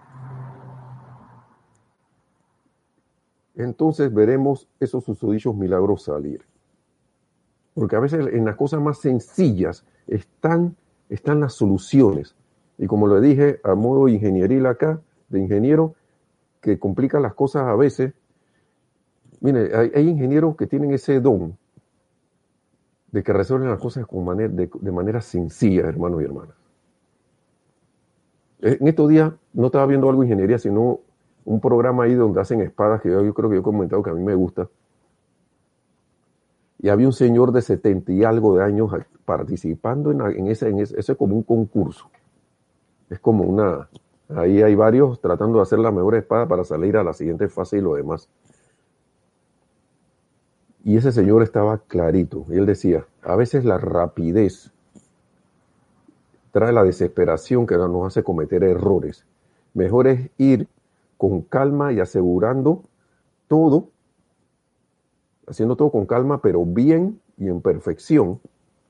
[3.55, 6.45] Entonces veremos esos susodichos milagros salir.
[7.75, 10.77] Porque a veces en las cosas más sencillas están,
[11.09, 12.35] están las soluciones.
[12.79, 15.95] Y como le dije a modo ingenieril acá, de ingeniero,
[16.61, 18.15] que complica las cosas a veces.
[19.45, 21.59] Mire, hay, ingenieros que tienen ese don
[23.13, 26.57] de que resuelven las cosas de, manera sencilla, hermanos y hermanas.
[28.63, 31.01] En estos días no estaba viendo algo de ingeniería, sino
[31.45, 34.15] un programa ahí donde hacen espadas, que yo, creo que yo he comentado que a
[34.15, 34.67] mí me gusta.
[36.79, 38.93] Y había un señor de 70 y algo de años
[39.27, 42.09] participando en, ese, en ese, ese como un concurso.
[43.11, 43.91] Es como una,
[44.31, 47.77] ahí hay varios tratando de hacer la mejor espada para salir a la siguiente fase
[47.77, 48.31] y lo demás.
[50.85, 52.45] Y ese señor estaba clarito.
[52.51, 54.71] Y él decía, a veces la rapidez
[56.53, 59.27] trae la desesperación que nos hace cometer errores.
[59.73, 60.69] Mejor es ir
[61.17, 62.83] con calma y asegurando
[63.49, 63.89] todo,
[65.49, 68.41] haciendo todo con calma, pero bien y en perfección.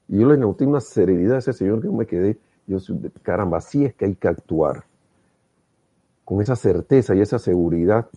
[0.08, 2.78] Y yo le noté una serenidad a ese señor que yo me quedé, yo,
[3.22, 4.84] caramba, así es que hay que actuar.
[6.24, 8.08] Con esa certeza y esa seguridad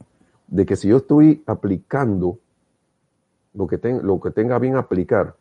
[0.48, 2.40] de que si yo estoy aplicando
[3.58, 5.36] lo que, lo que tenga bien aplicar,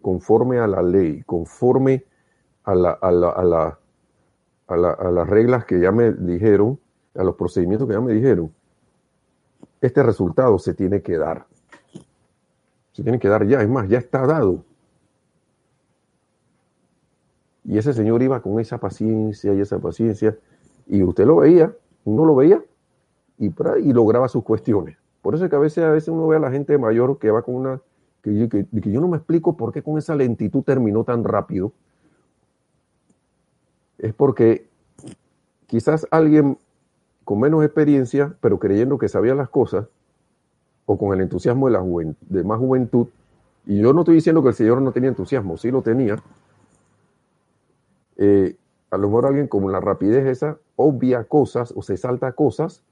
[0.00, 2.04] conforme a la ley, conforme
[2.62, 6.78] a, la, a, la, a, la, a las reglas que ya me dijeron,
[7.16, 8.52] a los procedimientos que ya me dijeron,
[9.80, 11.46] este resultado se tiene que dar.
[12.92, 14.64] Se tiene que dar ya, es más, ya está dado.
[17.64, 20.38] Y ese señor iba con esa paciencia y esa paciencia,
[20.86, 22.62] y usted lo veía, uno lo veía
[23.38, 24.96] y, y lograba sus cuestiones.
[25.26, 27.32] Por eso es que a veces, a veces uno ve a la gente mayor que
[27.32, 27.80] va con una,
[28.22, 31.72] que, yo no me explico por qué con esa lentitud terminó tan rápido.
[33.98, 34.68] Es porque
[35.66, 36.58] quizás alguien
[37.24, 39.88] con menos experiencia, pero creyendo que sabía las cosas,
[40.84, 41.82] o con el entusiasmo de, la
[42.20, 43.08] de más juventud,
[43.66, 46.22] y yo no estoy diciendo que el Señor no tenía entusiasmo, sí lo tenía,
[48.16, 48.54] eh,
[48.92, 52.84] a lo mejor alguien con la rapidez esa obvia cosas o se salta cosas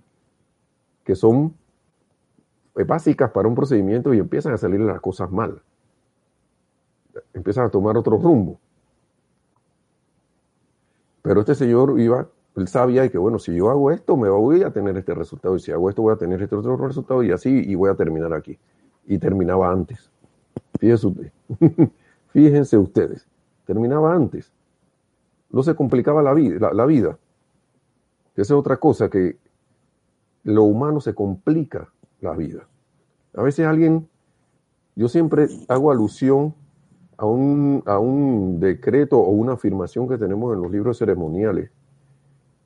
[1.05, 1.55] que son
[2.83, 5.63] básicas para un procedimiento y empiezan a salir las cosas mal.
[7.33, 8.59] Empiezan a tomar otro rumbo.
[11.23, 14.71] Pero este señor iba él sabía que, bueno, si yo hago esto, me voy a
[14.71, 17.51] tener este resultado, y si hago esto, voy a tener este otro resultado, y así,
[17.51, 18.59] y voy a terminar aquí.
[19.07, 20.11] Y terminaba antes.
[20.79, 21.33] Fíjense, usted.
[22.29, 23.27] Fíjense ustedes,
[23.67, 24.53] terminaba antes.
[25.51, 27.19] No se complicaba la vida, la, vida.
[28.35, 29.37] Esa es otra cosa, que
[30.45, 31.89] lo humano se complica
[32.25, 32.67] la vida.
[33.35, 34.09] A veces alguien,
[34.97, 36.55] yo siempre hago alusión
[37.17, 41.71] a un, a un decreto o una afirmación que tenemos en los libros ceremoniales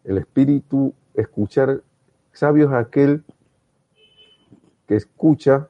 [0.08, 1.82] el espíritu, escuchar,
[2.32, 3.24] sabio es aquel
[4.86, 5.68] que escucha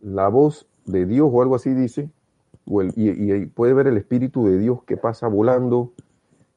[0.00, 2.08] la voz de Dios o algo así dice,
[2.94, 5.92] y, puede ver el espíritu de Dios que pasa volando.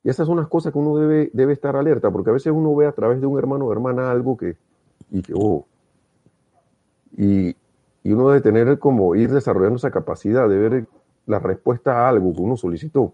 [0.03, 2.75] Y esas son las cosas que uno debe, debe estar alerta, porque a veces uno
[2.75, 4.57] ve a través de un hermano o hermana algo que,
[5.11, 5.65] y que, oh,
[7.17, 7.55] y,
[8.03, 10.87] y uno debe tener como ir desarrollando esa capacidad de ver
[11.25, 13.13] la respuesta a algo que uno solicitó.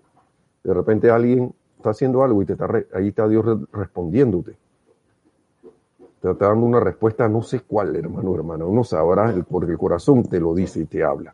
[0.64, 4.56] De repente alguien está haciendo algo y te está ahí está Dios respondiéndote.
[6.22, 8.66] Te está dando una respuesta, no sé cuál, hermano, hermana.
[8.66, 11.34] Uno sabrá porque el corazón te lo dice y te habla.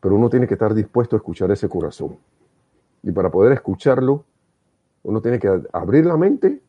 [0.00, 2.18] Pero uno tiene que estar dispuesto a escuchar ese corazón.
[3.02, 4.24] Y para poder escucharlo,
[5.02, 6.60] uno tiene que abrir la mente,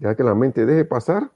[0.00, 1.30] ya que la mente deje pasar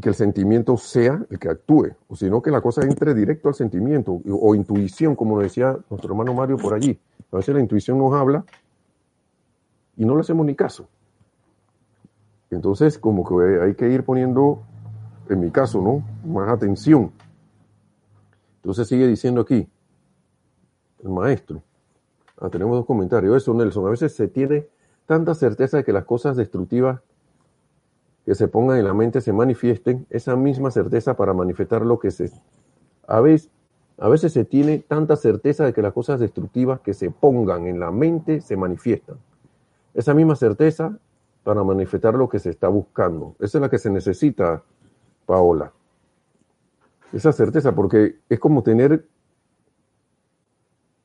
[0.00, 3.54] que el sentimiento sea el que actúe, o sino que la cosa entre directo al
[3.54, 6.98] sentimiento o intuición, como decía nuestro hermano Mario por allí.
[7.30, 8.44] A veces la intuición nos habla
[9.96, 10.88] y no le hacemos ni caso.
[12.50, 14.62] Entonces, como que hay que ir poniendo,
[15.28, 16.04] en mi caso, ¿no?
[16.28, 17.12] Más atención.
[18.56, 19.68] Entonces sigue diciendo aquí,
[21.02, 21.62] el maestro.
[22.40, 23.36] Ah, tenemos dos comentarios.
[23.36, 23.86] Eso, Nelson.
[23.86, 24.68] A veces se tiene
[25.06, 27.00] tanta certeza de que las cosas destructivas
[28.24, 32.10] que se pongan en la mente se manifiesten, esa misma certeza para manifestar lo que
[32.10, 32.30] se...
[33.06, 33.50] A veces,
[33.98, 37.78] a veces se tiene tanta certeza de que las cosas destructivas que se pongan en
[37.78, 39.18] la mente se manifiestan.
[39.92, 40.98] Esa misma certeza
[41.44, 43.36] para manifestar lo que se está buscando.
[43.38, 44.62] Esa es la que se necesita,
[45.26, 45.72] Paola.
[47.12, 49.06] Esa certeza, porque es como tener,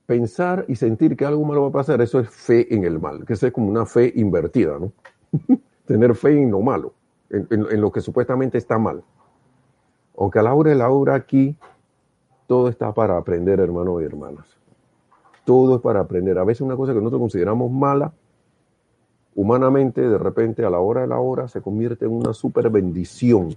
[0.10, 3.28] pensar y sentir que algo malo va a pasar, eso es fe en el mal,
[3.28, 4.92] que eso es como una fe invertida, ¿no?
[5.86, 6.94] tener fe en lo malo,
[7.30, 9.04] en, lo que supuestamente está mal.
[10.18, 11.56] Aunque a la hora de la hora aquí,
[12.48, 14.48] todo está para aprender, hermanos y hermanas.
[15.46, 16.40] Todo es para aprender.
[16.40, 18.12] A veces una cosa que nosotros consideramos mala,
[19.36, 23.56] humanamente, de repente, a la hora de la hora, se convierte en una super bendición.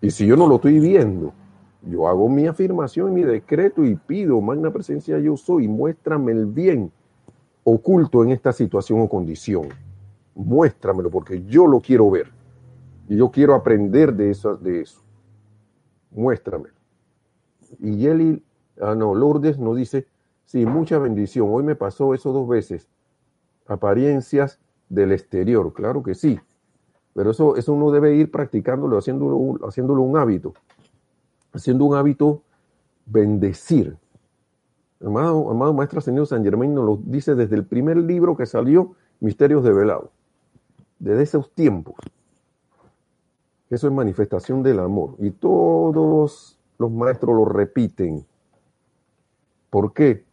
[0.00, 1.34] Y si yo no lo estoy viendo,
[1.86, 6.46] yo hago mi afirmación y mi decreto y pido, magna presencia yo soy, muéstrame el
[6.46, 6.90] bien
[7.64, 9.68] oculto en esta situación o condición.
[10.34, 12.28] Muéstramelo porque yo lo quiero ver.
[13.08, 14.56] Y yo quiero aprender de eso.
[14.56, 15.02] De eso.
[16.10, 16.74] Muéstramelo.
[17.78, 18.42] Y Yeli,
[18.80, 20.06] ah no, Lourdes nos dice,
[20.44, 21.48] sí, mucha bendición.
[21.50, 22.88] Hoy me pasó eso dos veces.
[23.66, 26.38] Apariencias del exterior, claro que sí.
[27.14, 30.54] Pero eso, eso uno debe ir practicándolo, haciéndolo, haciéndolo un hábito.
[31.54, 32.42] Haciendo un hábito
[33.06, 33.96] bendecir.
[35.02, 38.94] Amado, amado Maestro Señor San Germain nos lo dice desde el primer libro que salió,
[39.20, 40.10] Misterios de Velado.
[40.98, 41.94] Desde esos tiempos.
[43.70, 45.16] Eso es manifestación del amor.
[45.18, 48.26] Y todos los maestros lo repiten.
[49.70, 50.24] ¿Por qué?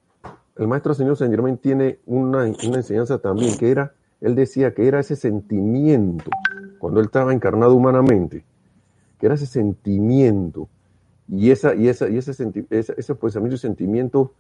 [0.58, 4.88] El maestro Señor San Germain tiene una, una enseñanza también que era él decía que
[4.88, 6.30] era ese sentimiento,
[6.78, 8.46] cuando él estaba encarnado humanamente,
[9.20, 10.70] que era ese sentimiento
[11.28, 12.32] y, esa, y, esa, y ese,
[12.70, 14.34] ese, ese pensamiento y sentimiento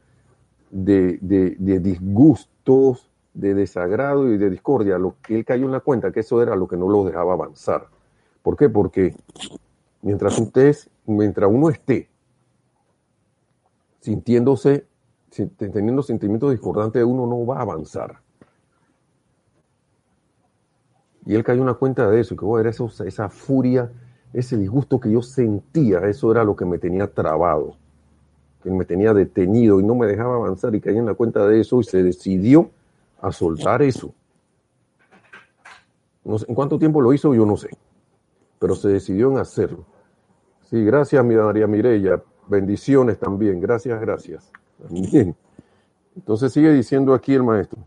[0.72, 6.12] de, de, disgustos, de desagrado y de discordia, lo que él cayó en la cuenta
[6.12, 7.88] que eso era lo que no lo dejaba avanzar.
[8.42, 8.70] ¿Por qué?
[8.70, 9.16] Porque
[10.02, 10.76] mientras usted,
[11.06, 12.10] mientras uno esté
[14.00, 14.86] sintiéndose,
[15.58, 18.20] teniendo sentimientos discordantes, uno no va a avanzar.
[21.26, 23.92] Y él cayó en una cuenta de eso, que era esa furia,
[24.34, 27.76] ese disgusto que yo sentía, eso era lo que me tenía trabado,
[28.64, 31.60] que me tenía detenido y no me dejaba avanzar y cayó en la cuenta de
[31.62, 32.70] eso y se decidió
[33.22, 34.14] a soltar eso.
[36.24, 37.34] ¿En cuánto tiempo lo hizo?
[37.34, 37.70] Yo no sé,
[38.60, 39.86] pero se decidió en hacerlo.
[40.70, 42.22] Sí, gracias, María Mireya.
[42.48, 43.60] Bendiciones también.
[43.60, 44.52] Gracias, gracias.
[44.82, 45.36] También.
[46.16, 47.80] Entonces sigue diciendo aquí el maestro.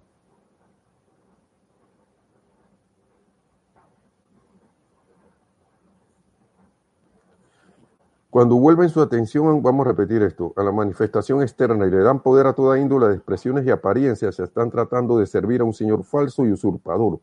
[8.35, 12.19] Cuando vuelven su atención, vamos a repetir esto, a la manifestación externa y le dan
[12.19, 15.73] poder a toda índole de expresiones y apariencias, se están tratando de servir a un
[15.73, 17.21] señor falso y usurpador,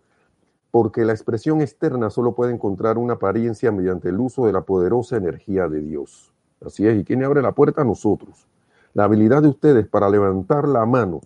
[0.71, 5.17] porque la expresión externa solo puede encontrar una apariencia mediante el uso de la poderosa
[5.17, 6.31] energía de Dios.
[6.65, 7.83] Así es, ¿y quién abre la puerta?
[7.83, 8.47] Nosotros.
[8.93, 11.19] La habilidad de ustedes para levantar la mano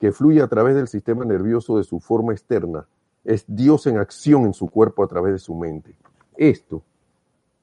[0.00, 2.88] que fluye a través del sistema nervioso de su forma externa
[3.22, 5.94] es Dios en acción en su cuerpo a través de su mente.
[6.36, 6.82] Esto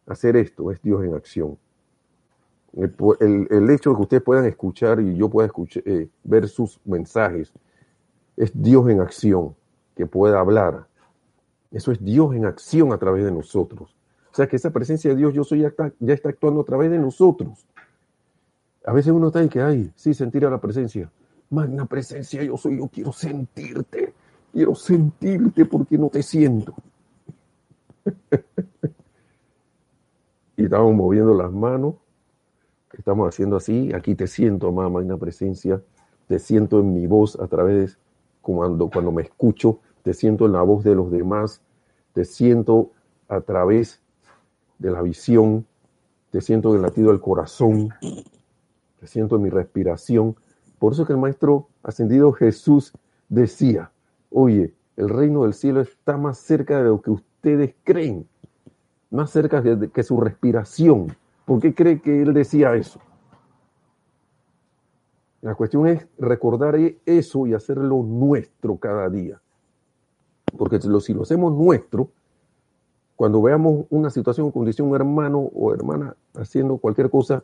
[0.10, 1.57] hacer esto, es Dios en acción.
[3.20, 7.51] El, hecho de que ustedes puedan escuchar y yo pueda escuchar, eh, ver sus mensajes,
[8.38, 9.55] es Dios en acción,
[9.95, 10.88] que pueda hablar.
[11.72, 13.95] Eso es Dios en acción a través de nosotros.
[14.32, 16.64] O sea que esa presencia de Dios, yo soy, ya está, ya está actuando a
[16.64, 17.66] través de nosotros.
[18.86, 21.12] A veces uno está ahí que, ay, sí, sentir a la presencia.
[21.49, 24.14] Magna presencia, yo soy, yo quiero sentirte.
[24.53, 26.74] Quiero sentirte porque no te siento.
[30.60, 31.95] y estamos moviendo las manos,
[32.91, 35.82] estamos haciendo así, aquí te siento, mamá, una presencia,
[36.28, 37.97] te siento en mi voz a través,
[38.41, 41.62] cuando, cuando me escucho, te siento en la voz de los demás,
[42.12, 42.91] te siento
[43.30, 44.01] a través
[44.80, 45.66] de la visión,
[46.30, 47.93] te siento en el latido del corazón,
[48.99, 50.36] te siento en mi respiración.
[50.78, 52.91] Por eso que el Maestro Ascendido Jesús
[53.30, 53.91] decía,
[54.30, 58.28] oye, el reino del cielo está más cerca de lo que ustedes creen
[59.10, 61.16] más cerca que, su respiración.
[61.45, 62.99] ¿Por qué cree que él decía eso?
[65.41, 69.41] La cuestión es recordar eso y hacerlo nuestro cada día.
[70.57, 72.10] Porque si lo hacemos nuestro,
[73.16, 77.43] cuando veamos una situación o condición, un hermano o hermana haciendo cualquier cosa,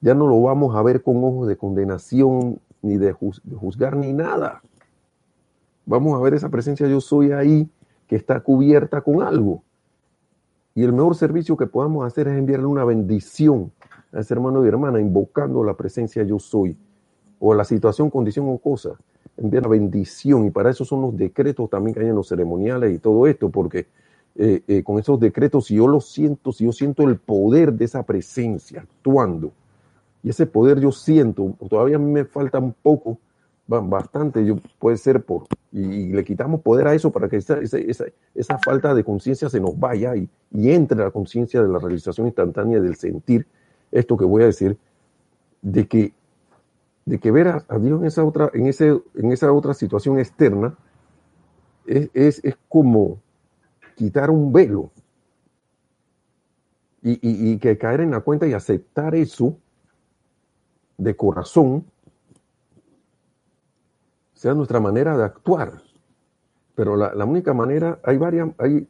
[0.00, 4.62] ya no lo vamos a ver con ojos de condenación, ni de, juzgar, ni nada.
[5.86, 7.70] Vamos a ver esa presencia yo soy ahí,
[8.08, 9.62] que está cubierta con algo.
[10.74, 13.72] Y el mejor servicio que podamos hacer es enviarle una bendición
[14.12, 16.76] a ese hermano y hermana, invocando la presencia yo soy,
[17.38, 18.90] o la situación, condición o cosa.
[19.36, 22.94] Enviar la bendición, y para eso son los decretos también que hay en los ceremoniales
[22.94, 23.86] y todo esto, porque
[24.34, 27.84] eh, eh, con esos decretos, si yo lo siento, si yo siento el poder de
[27.84, 29.52] esa presencia actuando,
[30.22, 33.18] y ese poder yo siento, todavía a mí me falta un poco,
[33.66, 38.04] bastante, yo, puede ser por, y, le quitamos poder a eso para que esa, esa,
[38.34, 42.26] esa, falta de conciencia se nos vaya y, y entre la conciencia de la realización
[42.26, 43.46] instantánea del sentir,
[43.90, 44.76] esto que voy a decir,
[45.62, 46.12] de que,
[47.04, 50.76] de que ver a, Dios en esa otra, en ese, en esa otra situación externa,
[51.86, 52.10] es,
[52.44, 53.20] es, como
[53.96, 54.90] quitar un velo
[57.02, 59.56] y, y, que caer en la cuenta y aceptar eso
[60.96, 61.84] de corazón
[64.34, 65.82] sea nuestra manera de actuar.
[66.74, 68.88] Pero la, la única manera, hay varias, hay,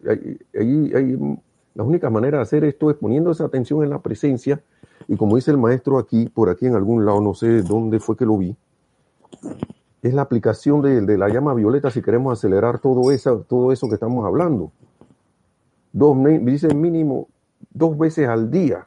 [0.54, 1.28] hay, hay,
[1.74, 4.62] la única manera de hacer esto es poniendo esa atención en la presencia
[5.08, 8.16] y como dice el maestro aquí, por aquí en algún lado, no sé dónde fue
[8.16, 8.56] que lo vi,
[10.02, 13.94] es la aplicación de, la llama violeta si queremos acelerar todo eso, todo eso que
[13.94, 14.72] estamos hablando.
[15.92, 17.28] Dos, dice mínimo
[17.70, 18.86] dos veces al día.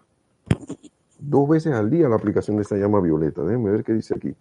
[1.20, 3.44] Dos veces al día la aplicación de esa llama violeta.
[3.44, 4.36] Déjenme ver qué dice aquí.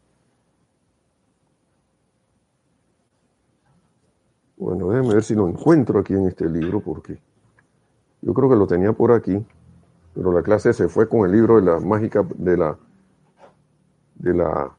[4.56, 7.18] Bueno, déjenme ver si lo encuentro aquí en este libro, porque
[8.24, 9.44] yo creo que lo tenía por aquí,
[10.14, 12.78] pero la clase se fue con el libro de la mágica, de la,
[14.14, 14.74] de la,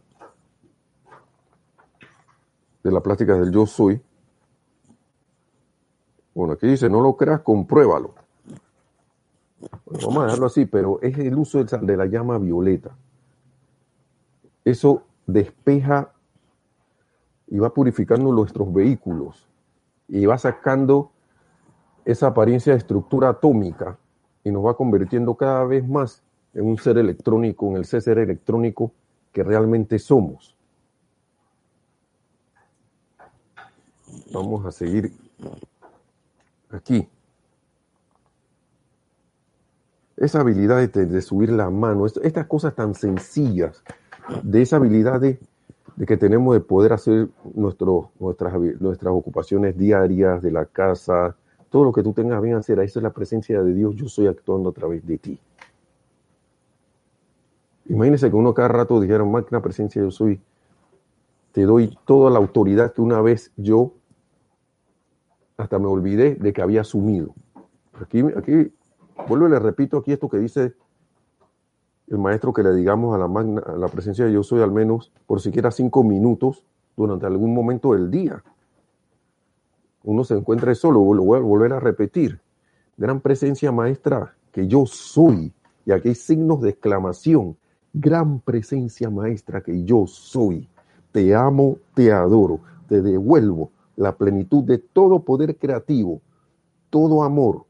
[2.84, 4.02] de la plástica del yo soy.
[6.34, 8.16] Bueno, aquí dice, no lo creas, compruébalo.
[9.86, 12.98] vamos a dejarlo así, pero es el uso de la llama violeta.
[14.64, 16.12] Eso despeja
[17.46, 19.48] y va purificando nuestros vehículos
[20.08, 21.12] y va sacando
[22.06, 23.98] esa apariencia de estructura atómica
[24.44, 26.22] y nos va convirtiendo cada vez más
[26.54, 28.92] en un ser electrónico, en el ser electrónico
[29.34, 30.56] que realmente somos.
[34.32, 35.12] Vamos a seguir
[36.70, 37.10] aquí.
[40.16, 43.84] Esa habilidad de, subir la mano, estas cosas tan sencillas,
[44.44, 45.40] de esa habilidad de,
[46.08, 51.36] que tenemos de poder hacer nuestro, nuestras, nuestras ocupaciones diarias de la casa,
[51.76, 54.28] todo lo que tú tengas bien hacer, esa es la presencia de Dios, yo estoy
[54.28, 55.38] actuando a través de ti.
[57.90, 60.40] Imagínense que uno cada rato dijera, máquina presencia, yo soy,
[61.52, 63.92] te doy toda la autoridad que una vez yo
[65.58, 67.36] hasta me olvidé de que había asumido.
[68.00, 68.74] Aquí, aquí,
[69.28, 70.76] vuelvo y le repito aquí esto que dice
[72.08, 74.72] el maestro que le digamos a la, magna, a la presencia de yo soy al
[74.72, 76.64] menos por siquiera cinco minutos
[76.96, 78.42] durante algún momento del día.
[80.06, 82.40] Uno se encuentra solo, lo voy a volver a repetir.
[82.96, 85.52] Gran presencia maestra que yo soy.
[85.86, 87.58] Y aquí hay signos de exclamación.
[87.92, 90.70] Gran presencia maestra que yo soy.
[91.12, 96.22] Te amo, te adoro, te devuelvo la plenitud de todo poder creativo,
[96.90, 97.64] todo amor,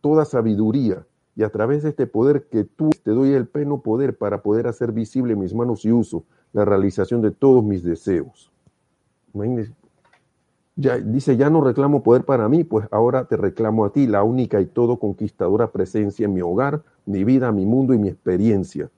[0.00, 1.04] toda sabiduría,
[1.34, 4.66] y a través de este poder que tú te doy el pleno poder para poder
[4.66, 8.52] hacer visible mis manos y uso la realización de todos mis deseos.
[10.74, 14.58] Dice, ya no reclamo poder para mí, pues ahora te reclamo a ti, la única
[14.60, 18.90] y todo conquistadora presencia en mi hogar, mi vida, mi mundo y mi experiencia.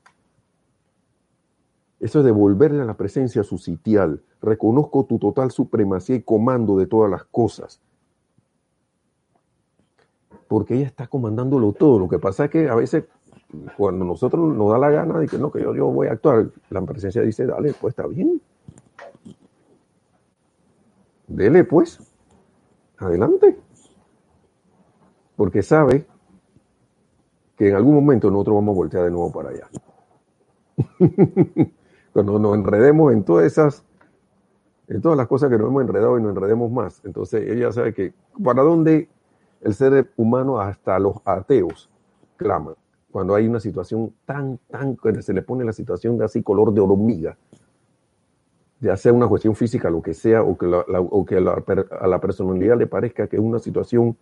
[1.98, 4.20] Eso es devolverle a la presencia su sitial.
[4.40, 7.80] Reconozco tu total supremacía y comando de todas las cosas.
[10.46, 11.98] Porque ella está comandándolo todo.
[11.98, 13.04] Lo que pasa es que a veces,
[13.76, 16.50] cuando nosotros nos da la gana de que no, que yo, yo voy a actuar,
[16.70, 18.40] la presencia dice, dale, pues está bien.
[21.26, 21.98] Dele, pues.
[22.98, 23.58] Adelante.
[25.36, 26.06] Porque sabe
[27.56, 29.68] que en algún momento nosotros vamos a voltear de nuevo para allá.
[32.14, 33.84] cuando nos enredemos en todas esas,
[34.86, 37.04] en todas las cosas que nos hemos enredado y nos enredemos más.
[37.04, 39.08] Entonces ella sabe que para dónde
[39.60, 41.90] el ser humano, hasta los ateos,
[42.36, 42.74] claman.
[43.10, 46.72] Cuando hay una situación tan, tan, que se le pone la situación de así color
[46.72, 47.36] de hormiga,
[48.84, 52.78] ya sea una cuestión física, lo que sea, o que, o que a la personalidad
[52.78, 54.16] le parezca que es una situación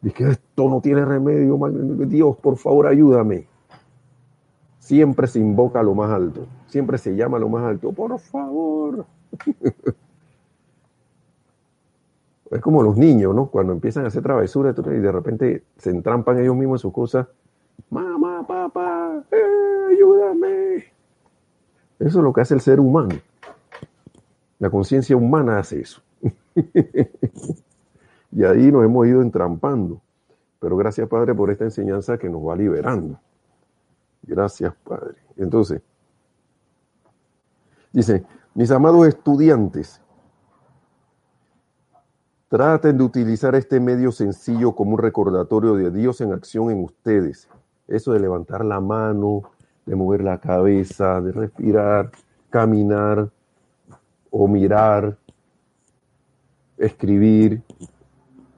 [0.00, 1.58] de que esto no tiene remedio,
[2.06, 3.46] Dios, por favor, ayúdame
[4.86, 8.16] siempre se invoca a lo más alto, siempre se llama a lo más alto, por
[8.20, 9.04] favor.
[12.48, 13.46] Es como los niños, ¿no?
[13.46, 17.26] Cuando empiezan a hacer travesuras y de repente se entrampan ellos mismos en sus cosas.
[17.90, 20.76] Mamá, papá, eh, ayúdame.
[21.98, 23.16] Eso es lo que hace el ser humano.
[24.58, 26.02] La conciencia humana hace eso.
[28.32, 30.00] y ahí nos hemos ido entrampando.
[30.58, 33.20] Pero gracias, Padre, por esta enseñanza que nos va liberando.
[34.22, 35.16] Gracias, Padre.
[35.36, 35.82] Entonces,
[37.92, 40.00] dice, mis amados estudiantes,
[42.48, 47.48] traten de utilizar este medio sencillo como un recordatorio de Dios en acción en ustedes.
[47.86, 49.42] Eso de levantar la mano,
[49.84, 52.10] de mover la cabeza, de respirar,
[52.50, 53.30] caminar
[54.38, 55.16] o mirar,
[56.76, 57.62] escribir,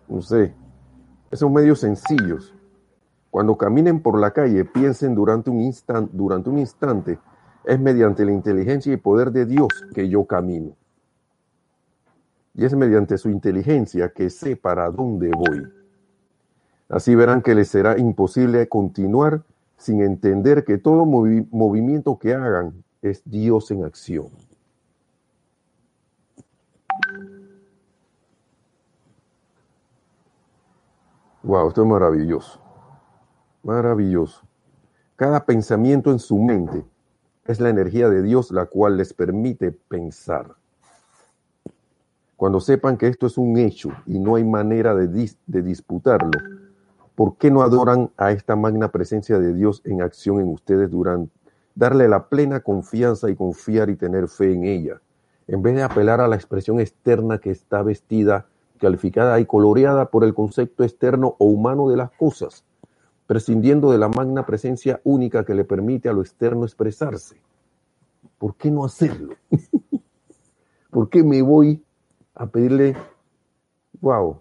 [0.08, 0.52] no sé,
[1.30, 2.52] esos medios sencillos.
[3.30, 7.20] Cuando caminen por la calle, piensen durante un, instante, durante un instante,
[7.64, 10.74] es mediante la inteligencia y poder de Dios que yo camino.
[12.54, 15.62] Y es mediante su inteligencia que sé para dónde voy.
[16.88, 19.44] Así verán que les será imposible continuar
[19.76, 24.47] sin entender que todo movimiento que hagan es Dios en acción.
[31.48, 32.60] Wow, esto es maravilloso.
[33.62, 34.42] Maravilloso.
[35.16, 36.84] Cada pensamiento en su mente
[37.46, 40.56] es la energía de Dios la cual les permite pensar.
[42.36, 45.08] Cuando sepan que esto es un hecho y no hay manera de,
[45.46, 46.38] de disputarlo,
[47.14, 51.32] ¿por qué no adoran a esta magna presencia de Dios en acción en ustedes durante
[51.74, 55.00] darle la plena confianza y confiar y tener fe en ella,
[55.46, 58.44] en vez de apelar a la expresión externa que está vestida
[58.78, 62.64] calificada y coloreada por el concepto externo o humano de las cosas,
[63.26, 67.36] prescindiendo de la magna presencia única que le permite a lo externo expresarse.
[68.38, 69.34] ¿Por qué no hacerlo?
[70.90, 71.82] ¿Por qué me voy
[72.34, 72.96] a pedirle,
[74.00, 74.38] wow,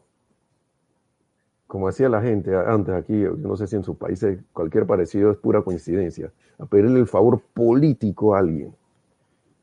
[1.68, 5.32] como hacía la gente antes aquí, yo no sé si en sus países cualquier parecido
[5.32, 8.74] es pura coincidencia, a pedirle el favor político a alguien.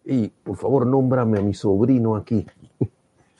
[0.04, 2.46] Y por favor, nómbrame a mi sobrino aquí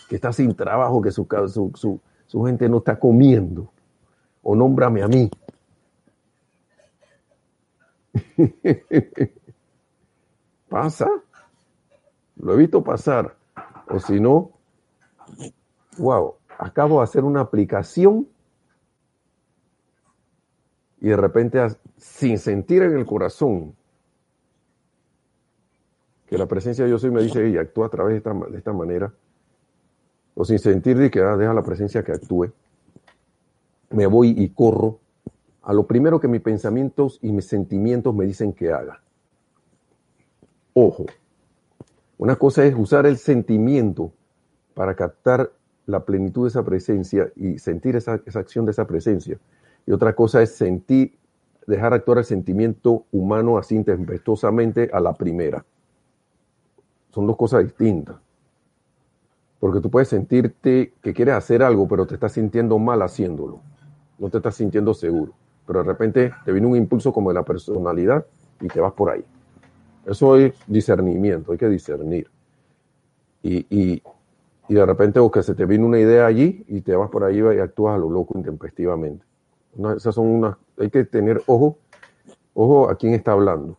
[0.09, 1.27] que está sin trabajo, que su,
[1.75, 3.71] su, su, gente no está comiendo.
[4.43, 5.31] O nómbrame a mí.
[10.69, 11.09] Pasa.
[12.37, 13.37] Lo he visto pasar.
[13.89, 14.51] O si no,
[15.99, 18.29] wow, acabo de hacer una aplicación
[21.05, 21.61] y de repente,
[21.99, 23.77] sin sentir en el corazón
[26.27, 28.57] que la presencia de Dios soy me dice, y actúa a través de esta, de
[28.57, 29.13] esta manera,
[30.35, 32.53] o sin sentir de que ah, deja la presencia que actúe,
[33.91, 34.99] me voy y corro
[35.63, 39.01] a lo primero que mis pensamientos y mis sentimientos me dicen que haga.
[40.75, 41.07] Ojo,
[42.19, 44.13] una cosa es usar el sentimiento
[44.75, 45.53] para captar
[45.87, 49.39] la plenitud de esa presencia y sentir esa, esa acción de esa presencia.
[49.87, 51.17] Y otra cosa es sentir,
[51.67, 55.65] dejar actuar el sentimiento humano así tempestuosamente a la primera.
[57.11, 58.17] Son dos cosas distintas.
[59.65, 63.61] Porque tú puedes sentirte que quieres hacer algo, pero te estás sintiendo mal haciéndolo.
[64.19, 65.33] No te estás sintiendo seguro.
[65.67, 68.27] Pero de repente te viene un impulso como de la personalidad
[68.61, 69.25] y te vas por ahí.
[70.05, 72.29] Eso es discernimiento, hay que discernir.
[73.43, 74.03] Y, y,
[74.69, 77.25] y de repente o que se te viene una idea allí y te vas por
[77.25, 79.25] ahí y actúas a lo loco intempestivamente.
[79.97, 81.79] esas son unas, hay que tener ojo,
[82.53, 83.79] ojo a quién está hablando.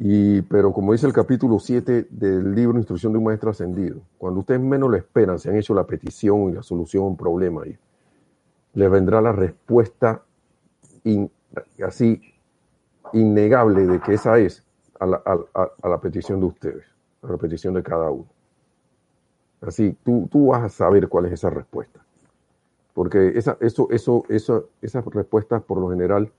[0.00, 4.40] Y, pero como dice el capítulo 7 del libro Instrucción de un Maestro Ascendido, cuando
[4.40, 7.64] ustedes menos lo esperan, se han hecho la petición y la solución a un problema
[7.64, 7.76] ahí,
[8.74, 10.22] les vendrá la respuesta
[11.84, 12.22] así
[13.12, 14.62] innegable de que esa es
[15.00, 16.84] a la, a, la, petición de ustedes,
[17.22, 18.26] a la petición de cada uno.
[19.60, 22.00] Así, tú, tú vas a saber cuál es esa respuesta.
[22.94, 26.30] Porque esa, eso, eso, eso, esas respuestas por lo general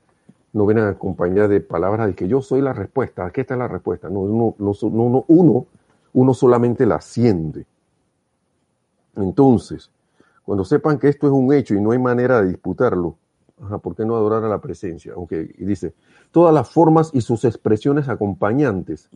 [0.53, 4.09] no vienen acompañadas de palabras de que yo soy la respuesta, aquí está la respuesta.
[4.09, 5.65] No, uno, no, uno,
[6.13, 7.65] uno solamente la siente.
[9.15, 9.91] Entonces,
[10.43, 13.15] cuando sepan que esto es un hecho y no hay manera de disputarlo,
[13.81, 15.13] ¿por qué no adorar a la presencia?
[15.15, 15.93] Okay, y dice,
[16.31, 19.09] todas las formas y sus expresiones acompañantes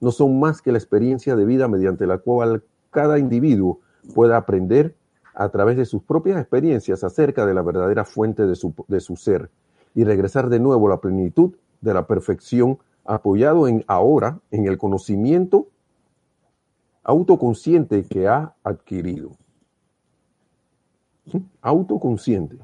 [0.00, 3.80] no son más que la experiencia de vida mediante la cual cada individuo
[4.14, 4.94] pueda aprender
[5.34, 8.56] a través de sus propias experiencias acerca de la verdadera fuente de
[9.00, 9.50] su ser
[9.94, 14.78] y regresar de nuevo a la plenitud de la perfección apoyado en ahora en el
[14.78, 15.68] conocimiento
[17.02, 19.32] autoconsciente que ha adquirido.
[21.60, 22.58] Autoconsciente.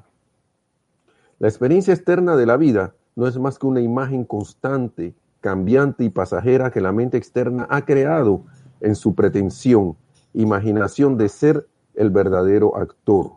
[1.38, 6.10] La experiencia externa de la vida no es más que una imagen constante, cambiante y
[6.10, 8.44] pasajera que la mente externa ha creado
[8.80, 9.96] en su pretensión
[10.36, 13.32] imaginación de ser el verdadero actor.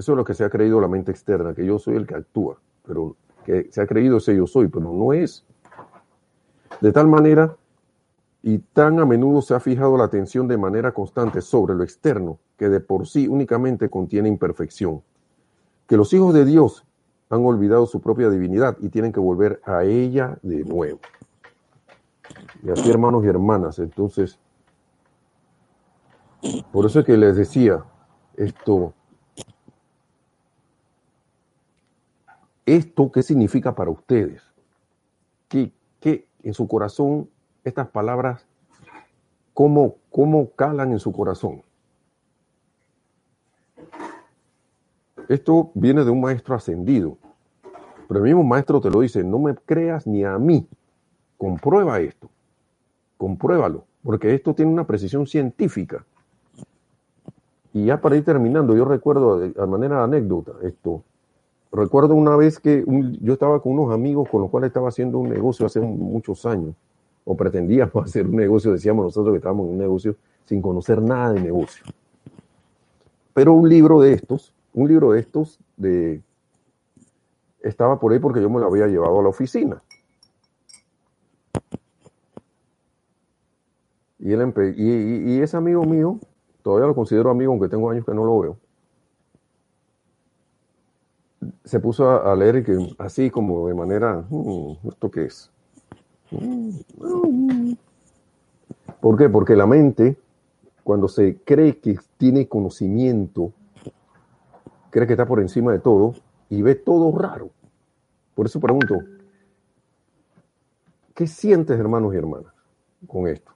[0.00, 2.14] Eso es lo que se ha creído la mente externa, que yo soy el que
[2.14, 5.44] actúa, pero que se ha creído ese yo soy, pero no es.
[6.80, 7.54] De tal manera
[8.42, 12.38] y tan a menudo se ha fijado la atención de manera constante sobre lo externo,
[12.56, 15.02] que de por sí únicamente contiene imperfección,
[15.86, 16.86] que los hijos de Dios
[17.28, 21.00] han olvidado su propia divinidad y tienen que volver a ella de nuevo.
[22.62, 24.38] Y así, hermanos y hermanas, entonces,
[26.72, 27.84] por eso es que les decía
[28.38, 28.94] esto,
[32.76, 34.42] esto qué significa para ustedes,
[35.48, 37.28] que, que en su corazón
[37.64, 38.46] estas palabras,
[39.52, 41.62] cómo, cómo calan en su corazón.
[45.28, 47.18] Esto viene de un maestro ascendido,
[48.08, 50.66] pero el mismo maestro te lo dice, no me creas ni a mí,
[51.38, 52.30] comprueba esto,
[53.16, 56.04] compruébalo, porque esto tiene una precisión científica.
[57.72, 61.04] Y ya para ir terminando, yo recuerdo, de manera anécdota, esto,
[61.72, 62.84] recuerdo una vez que
[63.20, 66.74] yo estaba con unos amigos con los cuales estaba haciendo un negocio hace muchos años,
[67.24, 71.32] o pretendíamos hacer un negocio, decíamos nosotros que estábamos en un negocio sin conocer nada
[71.32, 71.84] de negocio.
[73.34, 76.20] Pero un libro de estos, un libro de estos de
[77.62, 79.82] estaba por ahí porque yo me lo había llevado a la oficina.
[84.18, 86.18] Y, él y, y, ese amigo mío,
[86.62, 88.58] todavía lo considero amigo, aunque tengo años que no lo veo,
[91.64, 95.50] se puso a, leer y que, así como de manera, hmm, ¿esto qué es?
[99.00, 99.28] ¿Por qué?
[99.28, 100.18] Porque la mente,
[100.84, 103.52] cuando se cree que tiene conocimiento,
[104.90, 106.14] cree que está por encima de todo
[106.48, 107.50] y ve todo raro.
[108.34, 108.98] Por eso pregunto,
[111.14, 112.52] ¿qué sientes, hermanos y hermanas,
[113.06, 113.52] con esto?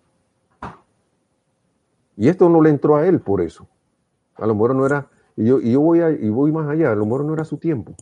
[2.16, 3.66] Y esto no le entró a él por eso.
[4.36, 6.92] A lo mejor no era, y yo, y yo voy, a, y voy más allá,
[6.92, 7.94] a lo no era su tiempo,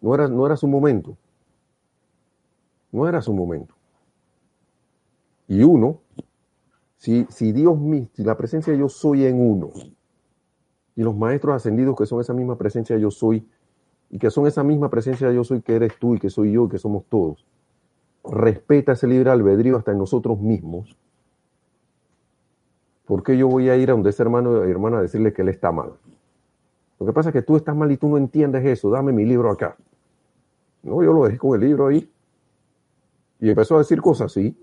[0.00, 1.16] no era, no era su momento.
[2.94, 3.74] No era su momento.
[5.48, 6.00] Y uno,
[6.96, 7.76] si, si Dios
[8.12, 9.70] si la presencia yo soy en uno,
[10.94, 13.48] y los maestros ascendidos que son esa misma presencia yo soy,
[14.10, 16.66] y que son esa misma presencia yo soy que eres tú y que soy yo
[16.66, 17.44] y que somos todos,
[18.22, 20.96] respeta ese libre albedrío hasta en nosotros mismos,
[23.06, 25.42] ¿por qué yo voy a ir a donde ese hermano y hermana a decirle que
[25.42, 25.94] él está mal?
[26.98, 29.24] Lo que pasa es que tú estás mal y tú no entiendes eso, dame mi
[29.24, 29.76] libro acá.
[30.82, 32.10] No, yo lo dejé con el libro ahí.
[33.40, 34.56] Y empezó a decir cosas así.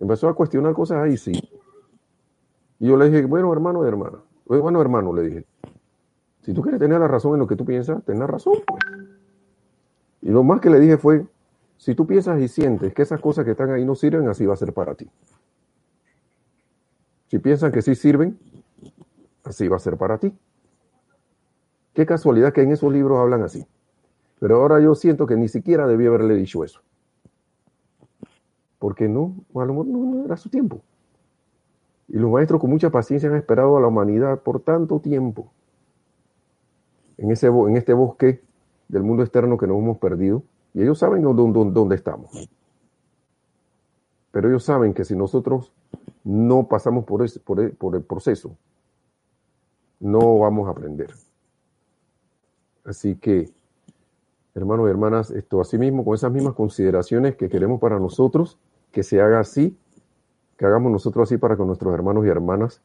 [0.00, 1.32] Empezó a cuestionar cosas ahí, sí.
[2.80, 5.46] Y yo le dije, bueno, hermano y hermana, bueno, hermano, le dije,
[6.42, 8.84] si tú quieres tener la razón en lo que tú piensas, ten la razón, pues.
[10.22, 11.26] Y lo más que le dije fue,
[11.78, 14.54] si tú piensas y sientes que esas cosas que están ahí no sirven, así va
[14.54, 15.08] a ser para ti.
[17.28, 18.38] Si piensan que sí sirven,
[19.44, 20.32] así va a ser para ti.
[21.94, 23.66] Qué casualidad que en esos libros hablan así.
[24.40, 26.80] Pero ahora yo siento que ni siquiera debí haberle dicho eso
[28.84, 30.82] porque no, a lo mejor no, era su tiempo.
[32.06, 35.50] Y los maestros con mucha paciencia han esperado a la humanidad por tanto tiempo
[37.16, 38.42] en, ese, en este bosque
[38.88, 40.42] del mundo externo que nos hemos perdido.
[40.74, 42.46] Y ellos saben dónde, dónde estamos.
[44.32, 45.72] Pero ellos saben que si nosotros
[46.22, 48.54] no pasamos por, ese, por, el, por el proceso,
[49.98, 51.08] no vamos a aprender.
[52.84, 53.50] Así que,
[54.54, 58.58] hermanos y hermanas, esto mismo con esas mismas consideraciones que queremos para nosotros,
[58.92, 59.76] que se haga así,
[60.56, 62.82] que hagamos nosotros así para con nuestros hermanos y hermanas.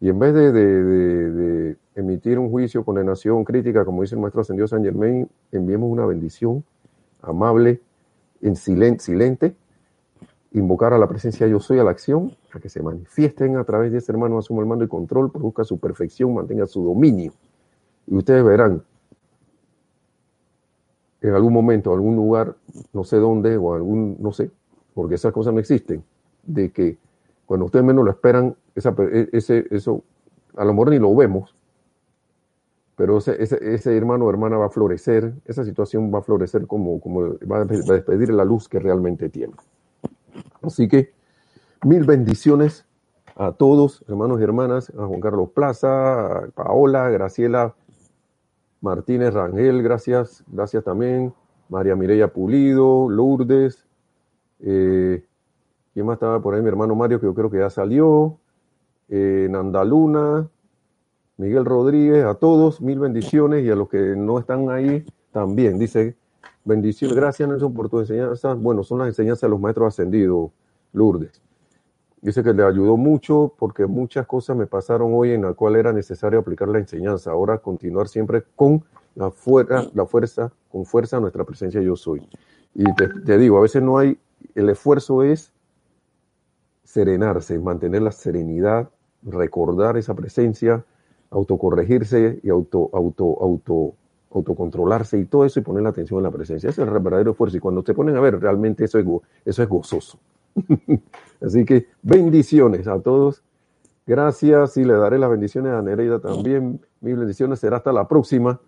[0.00, 4.82] Y en vez de, emitir un juicio, condenación, crítica, como dice el maestro ascendido San
[4.82, 6.64] Germain, enviemos una bendición
[7.20, 7.80] amable,
[8.40, 9.54] en silente, silente,
[10.52, 13.92] invocar a la presencia yo soy a la acción, a que se manifiesten a través
[13.92, 17.32] de ese hermano, asuma el mando y control, produzca su perfección, mantenga su dominio.
[18.08, 18.82] Y ustedes verán,
[21.22, 22.56] en algún momento, algún lugar,
[22.92, 24.50] no sé dónde, o algún, no sé,
[24.92, 26.02] porque esas cosas no existen,
[26.42, 26.98] de que
[27.46, 30.02] cuando ustedes menos lo esperan, esa, e, ese, eso
[30.56, 31.54] a lo mejor ni lo vemos,
[32.96, 37.00] pero ese, ese, hermano o hermana va a florecer, esa situación va a florecer como,
[37.00, 39.54] como va a despedir la luz que realmente tiene.
[40.60, 41.12] Así que
[41.84, 42.84] mil bendiciones
[43.36, 47.74] a todos, hermanos y hermanas, a Juan Carlos Plaza, a Paola, Graciela
[48.82, 51.32] Martínez Rangel, gracias, gracias también,
[51.70, 53.86] María Mireya Pulido, Lourdes,
[54.60, 55.24] eh,
[55.92, 56.62] ¿Quién más estaba por ahí?
[56.62, 58.38] Mi hermano Mario, que yo creo que ya salió.
[59.08, 60.48] Eh, Nandaluna,
[61.36, 65.78] Miguel Rodríguez, a todos, mil bendiciones y a los que no están ahí también.
[65.78, 66.16] Dice,
[66.64, 68.54] bendiciones, gracias Nelson por tu enseñanza.
[68.54, 70.50] Bueno, son las enseñanzas de los maestros ascendidos,
[70.94, 71.42] Lourdes.
[72.22, 75.92] Dice que le ayudó mucho porque muchas cosas me pasaron hoy en la cual era
[75.92, 77.32] necesario aplicar la enseñanza.
[77.32, 78.84] Ahora continuar siempre con
[79.16, 82.26] la, fuerza, la fuerza, con fuerza nuestra presencia yo soy.
[82.74, 84.16] Y te, te digo, a veces no hay,
[84.54, 85.52] el esfuerzo es
[86.84, 88.88] serenarse, mantener la serenidad,
[89.24, 90.84] recordar esa presencia,
[91.30, 93.94] autocorregirse y auto, auto, auto,
[94.30, 96.70] autocontrolarse y todo eso y poner la atención en la presencia.
[96.70, 97.56] Ese es el verdadero esfuerzo.
[97.56, 99.06] Y cuando te ponen a ver, realmente eso es,
[99.44, 100.18] eso es gozoso.
[101.40, 103.42] Así que bendiciones a todos.
[104.06, 106.80] Gracias y le daré las bendiciones a Nereida también.
[107.00, 108.60] Mis bendiciones será hasta la próxima.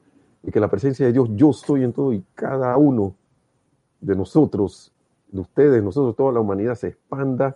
[0.43, 3.14] Y que la presencia de Dios, yo estoy en todo y cada uno
[4.01, 4.93] de nosotros,
[5.28, 7.55] de ustedes, nosotros, toda la humanidad se expanda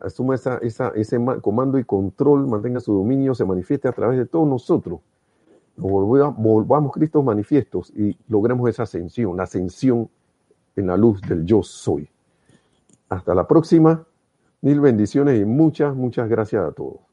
[0.00, 4.26] asuma esa, esa, ese comando y control, mantenga su dominio, se manifieste a través de
[4.26, 5.00] todos nosotros.
[5.76, 10.08] Volvamos, volvamos Cristo manifiestos y logremos esa ascensión, la ascensión
[10.76, 12.08] en la luz del yo soy.
[13.10, 14.06] Hasta la próxima.
[14.62, 17.09] Mil bendiciones y muchas, muchas gracias a todos.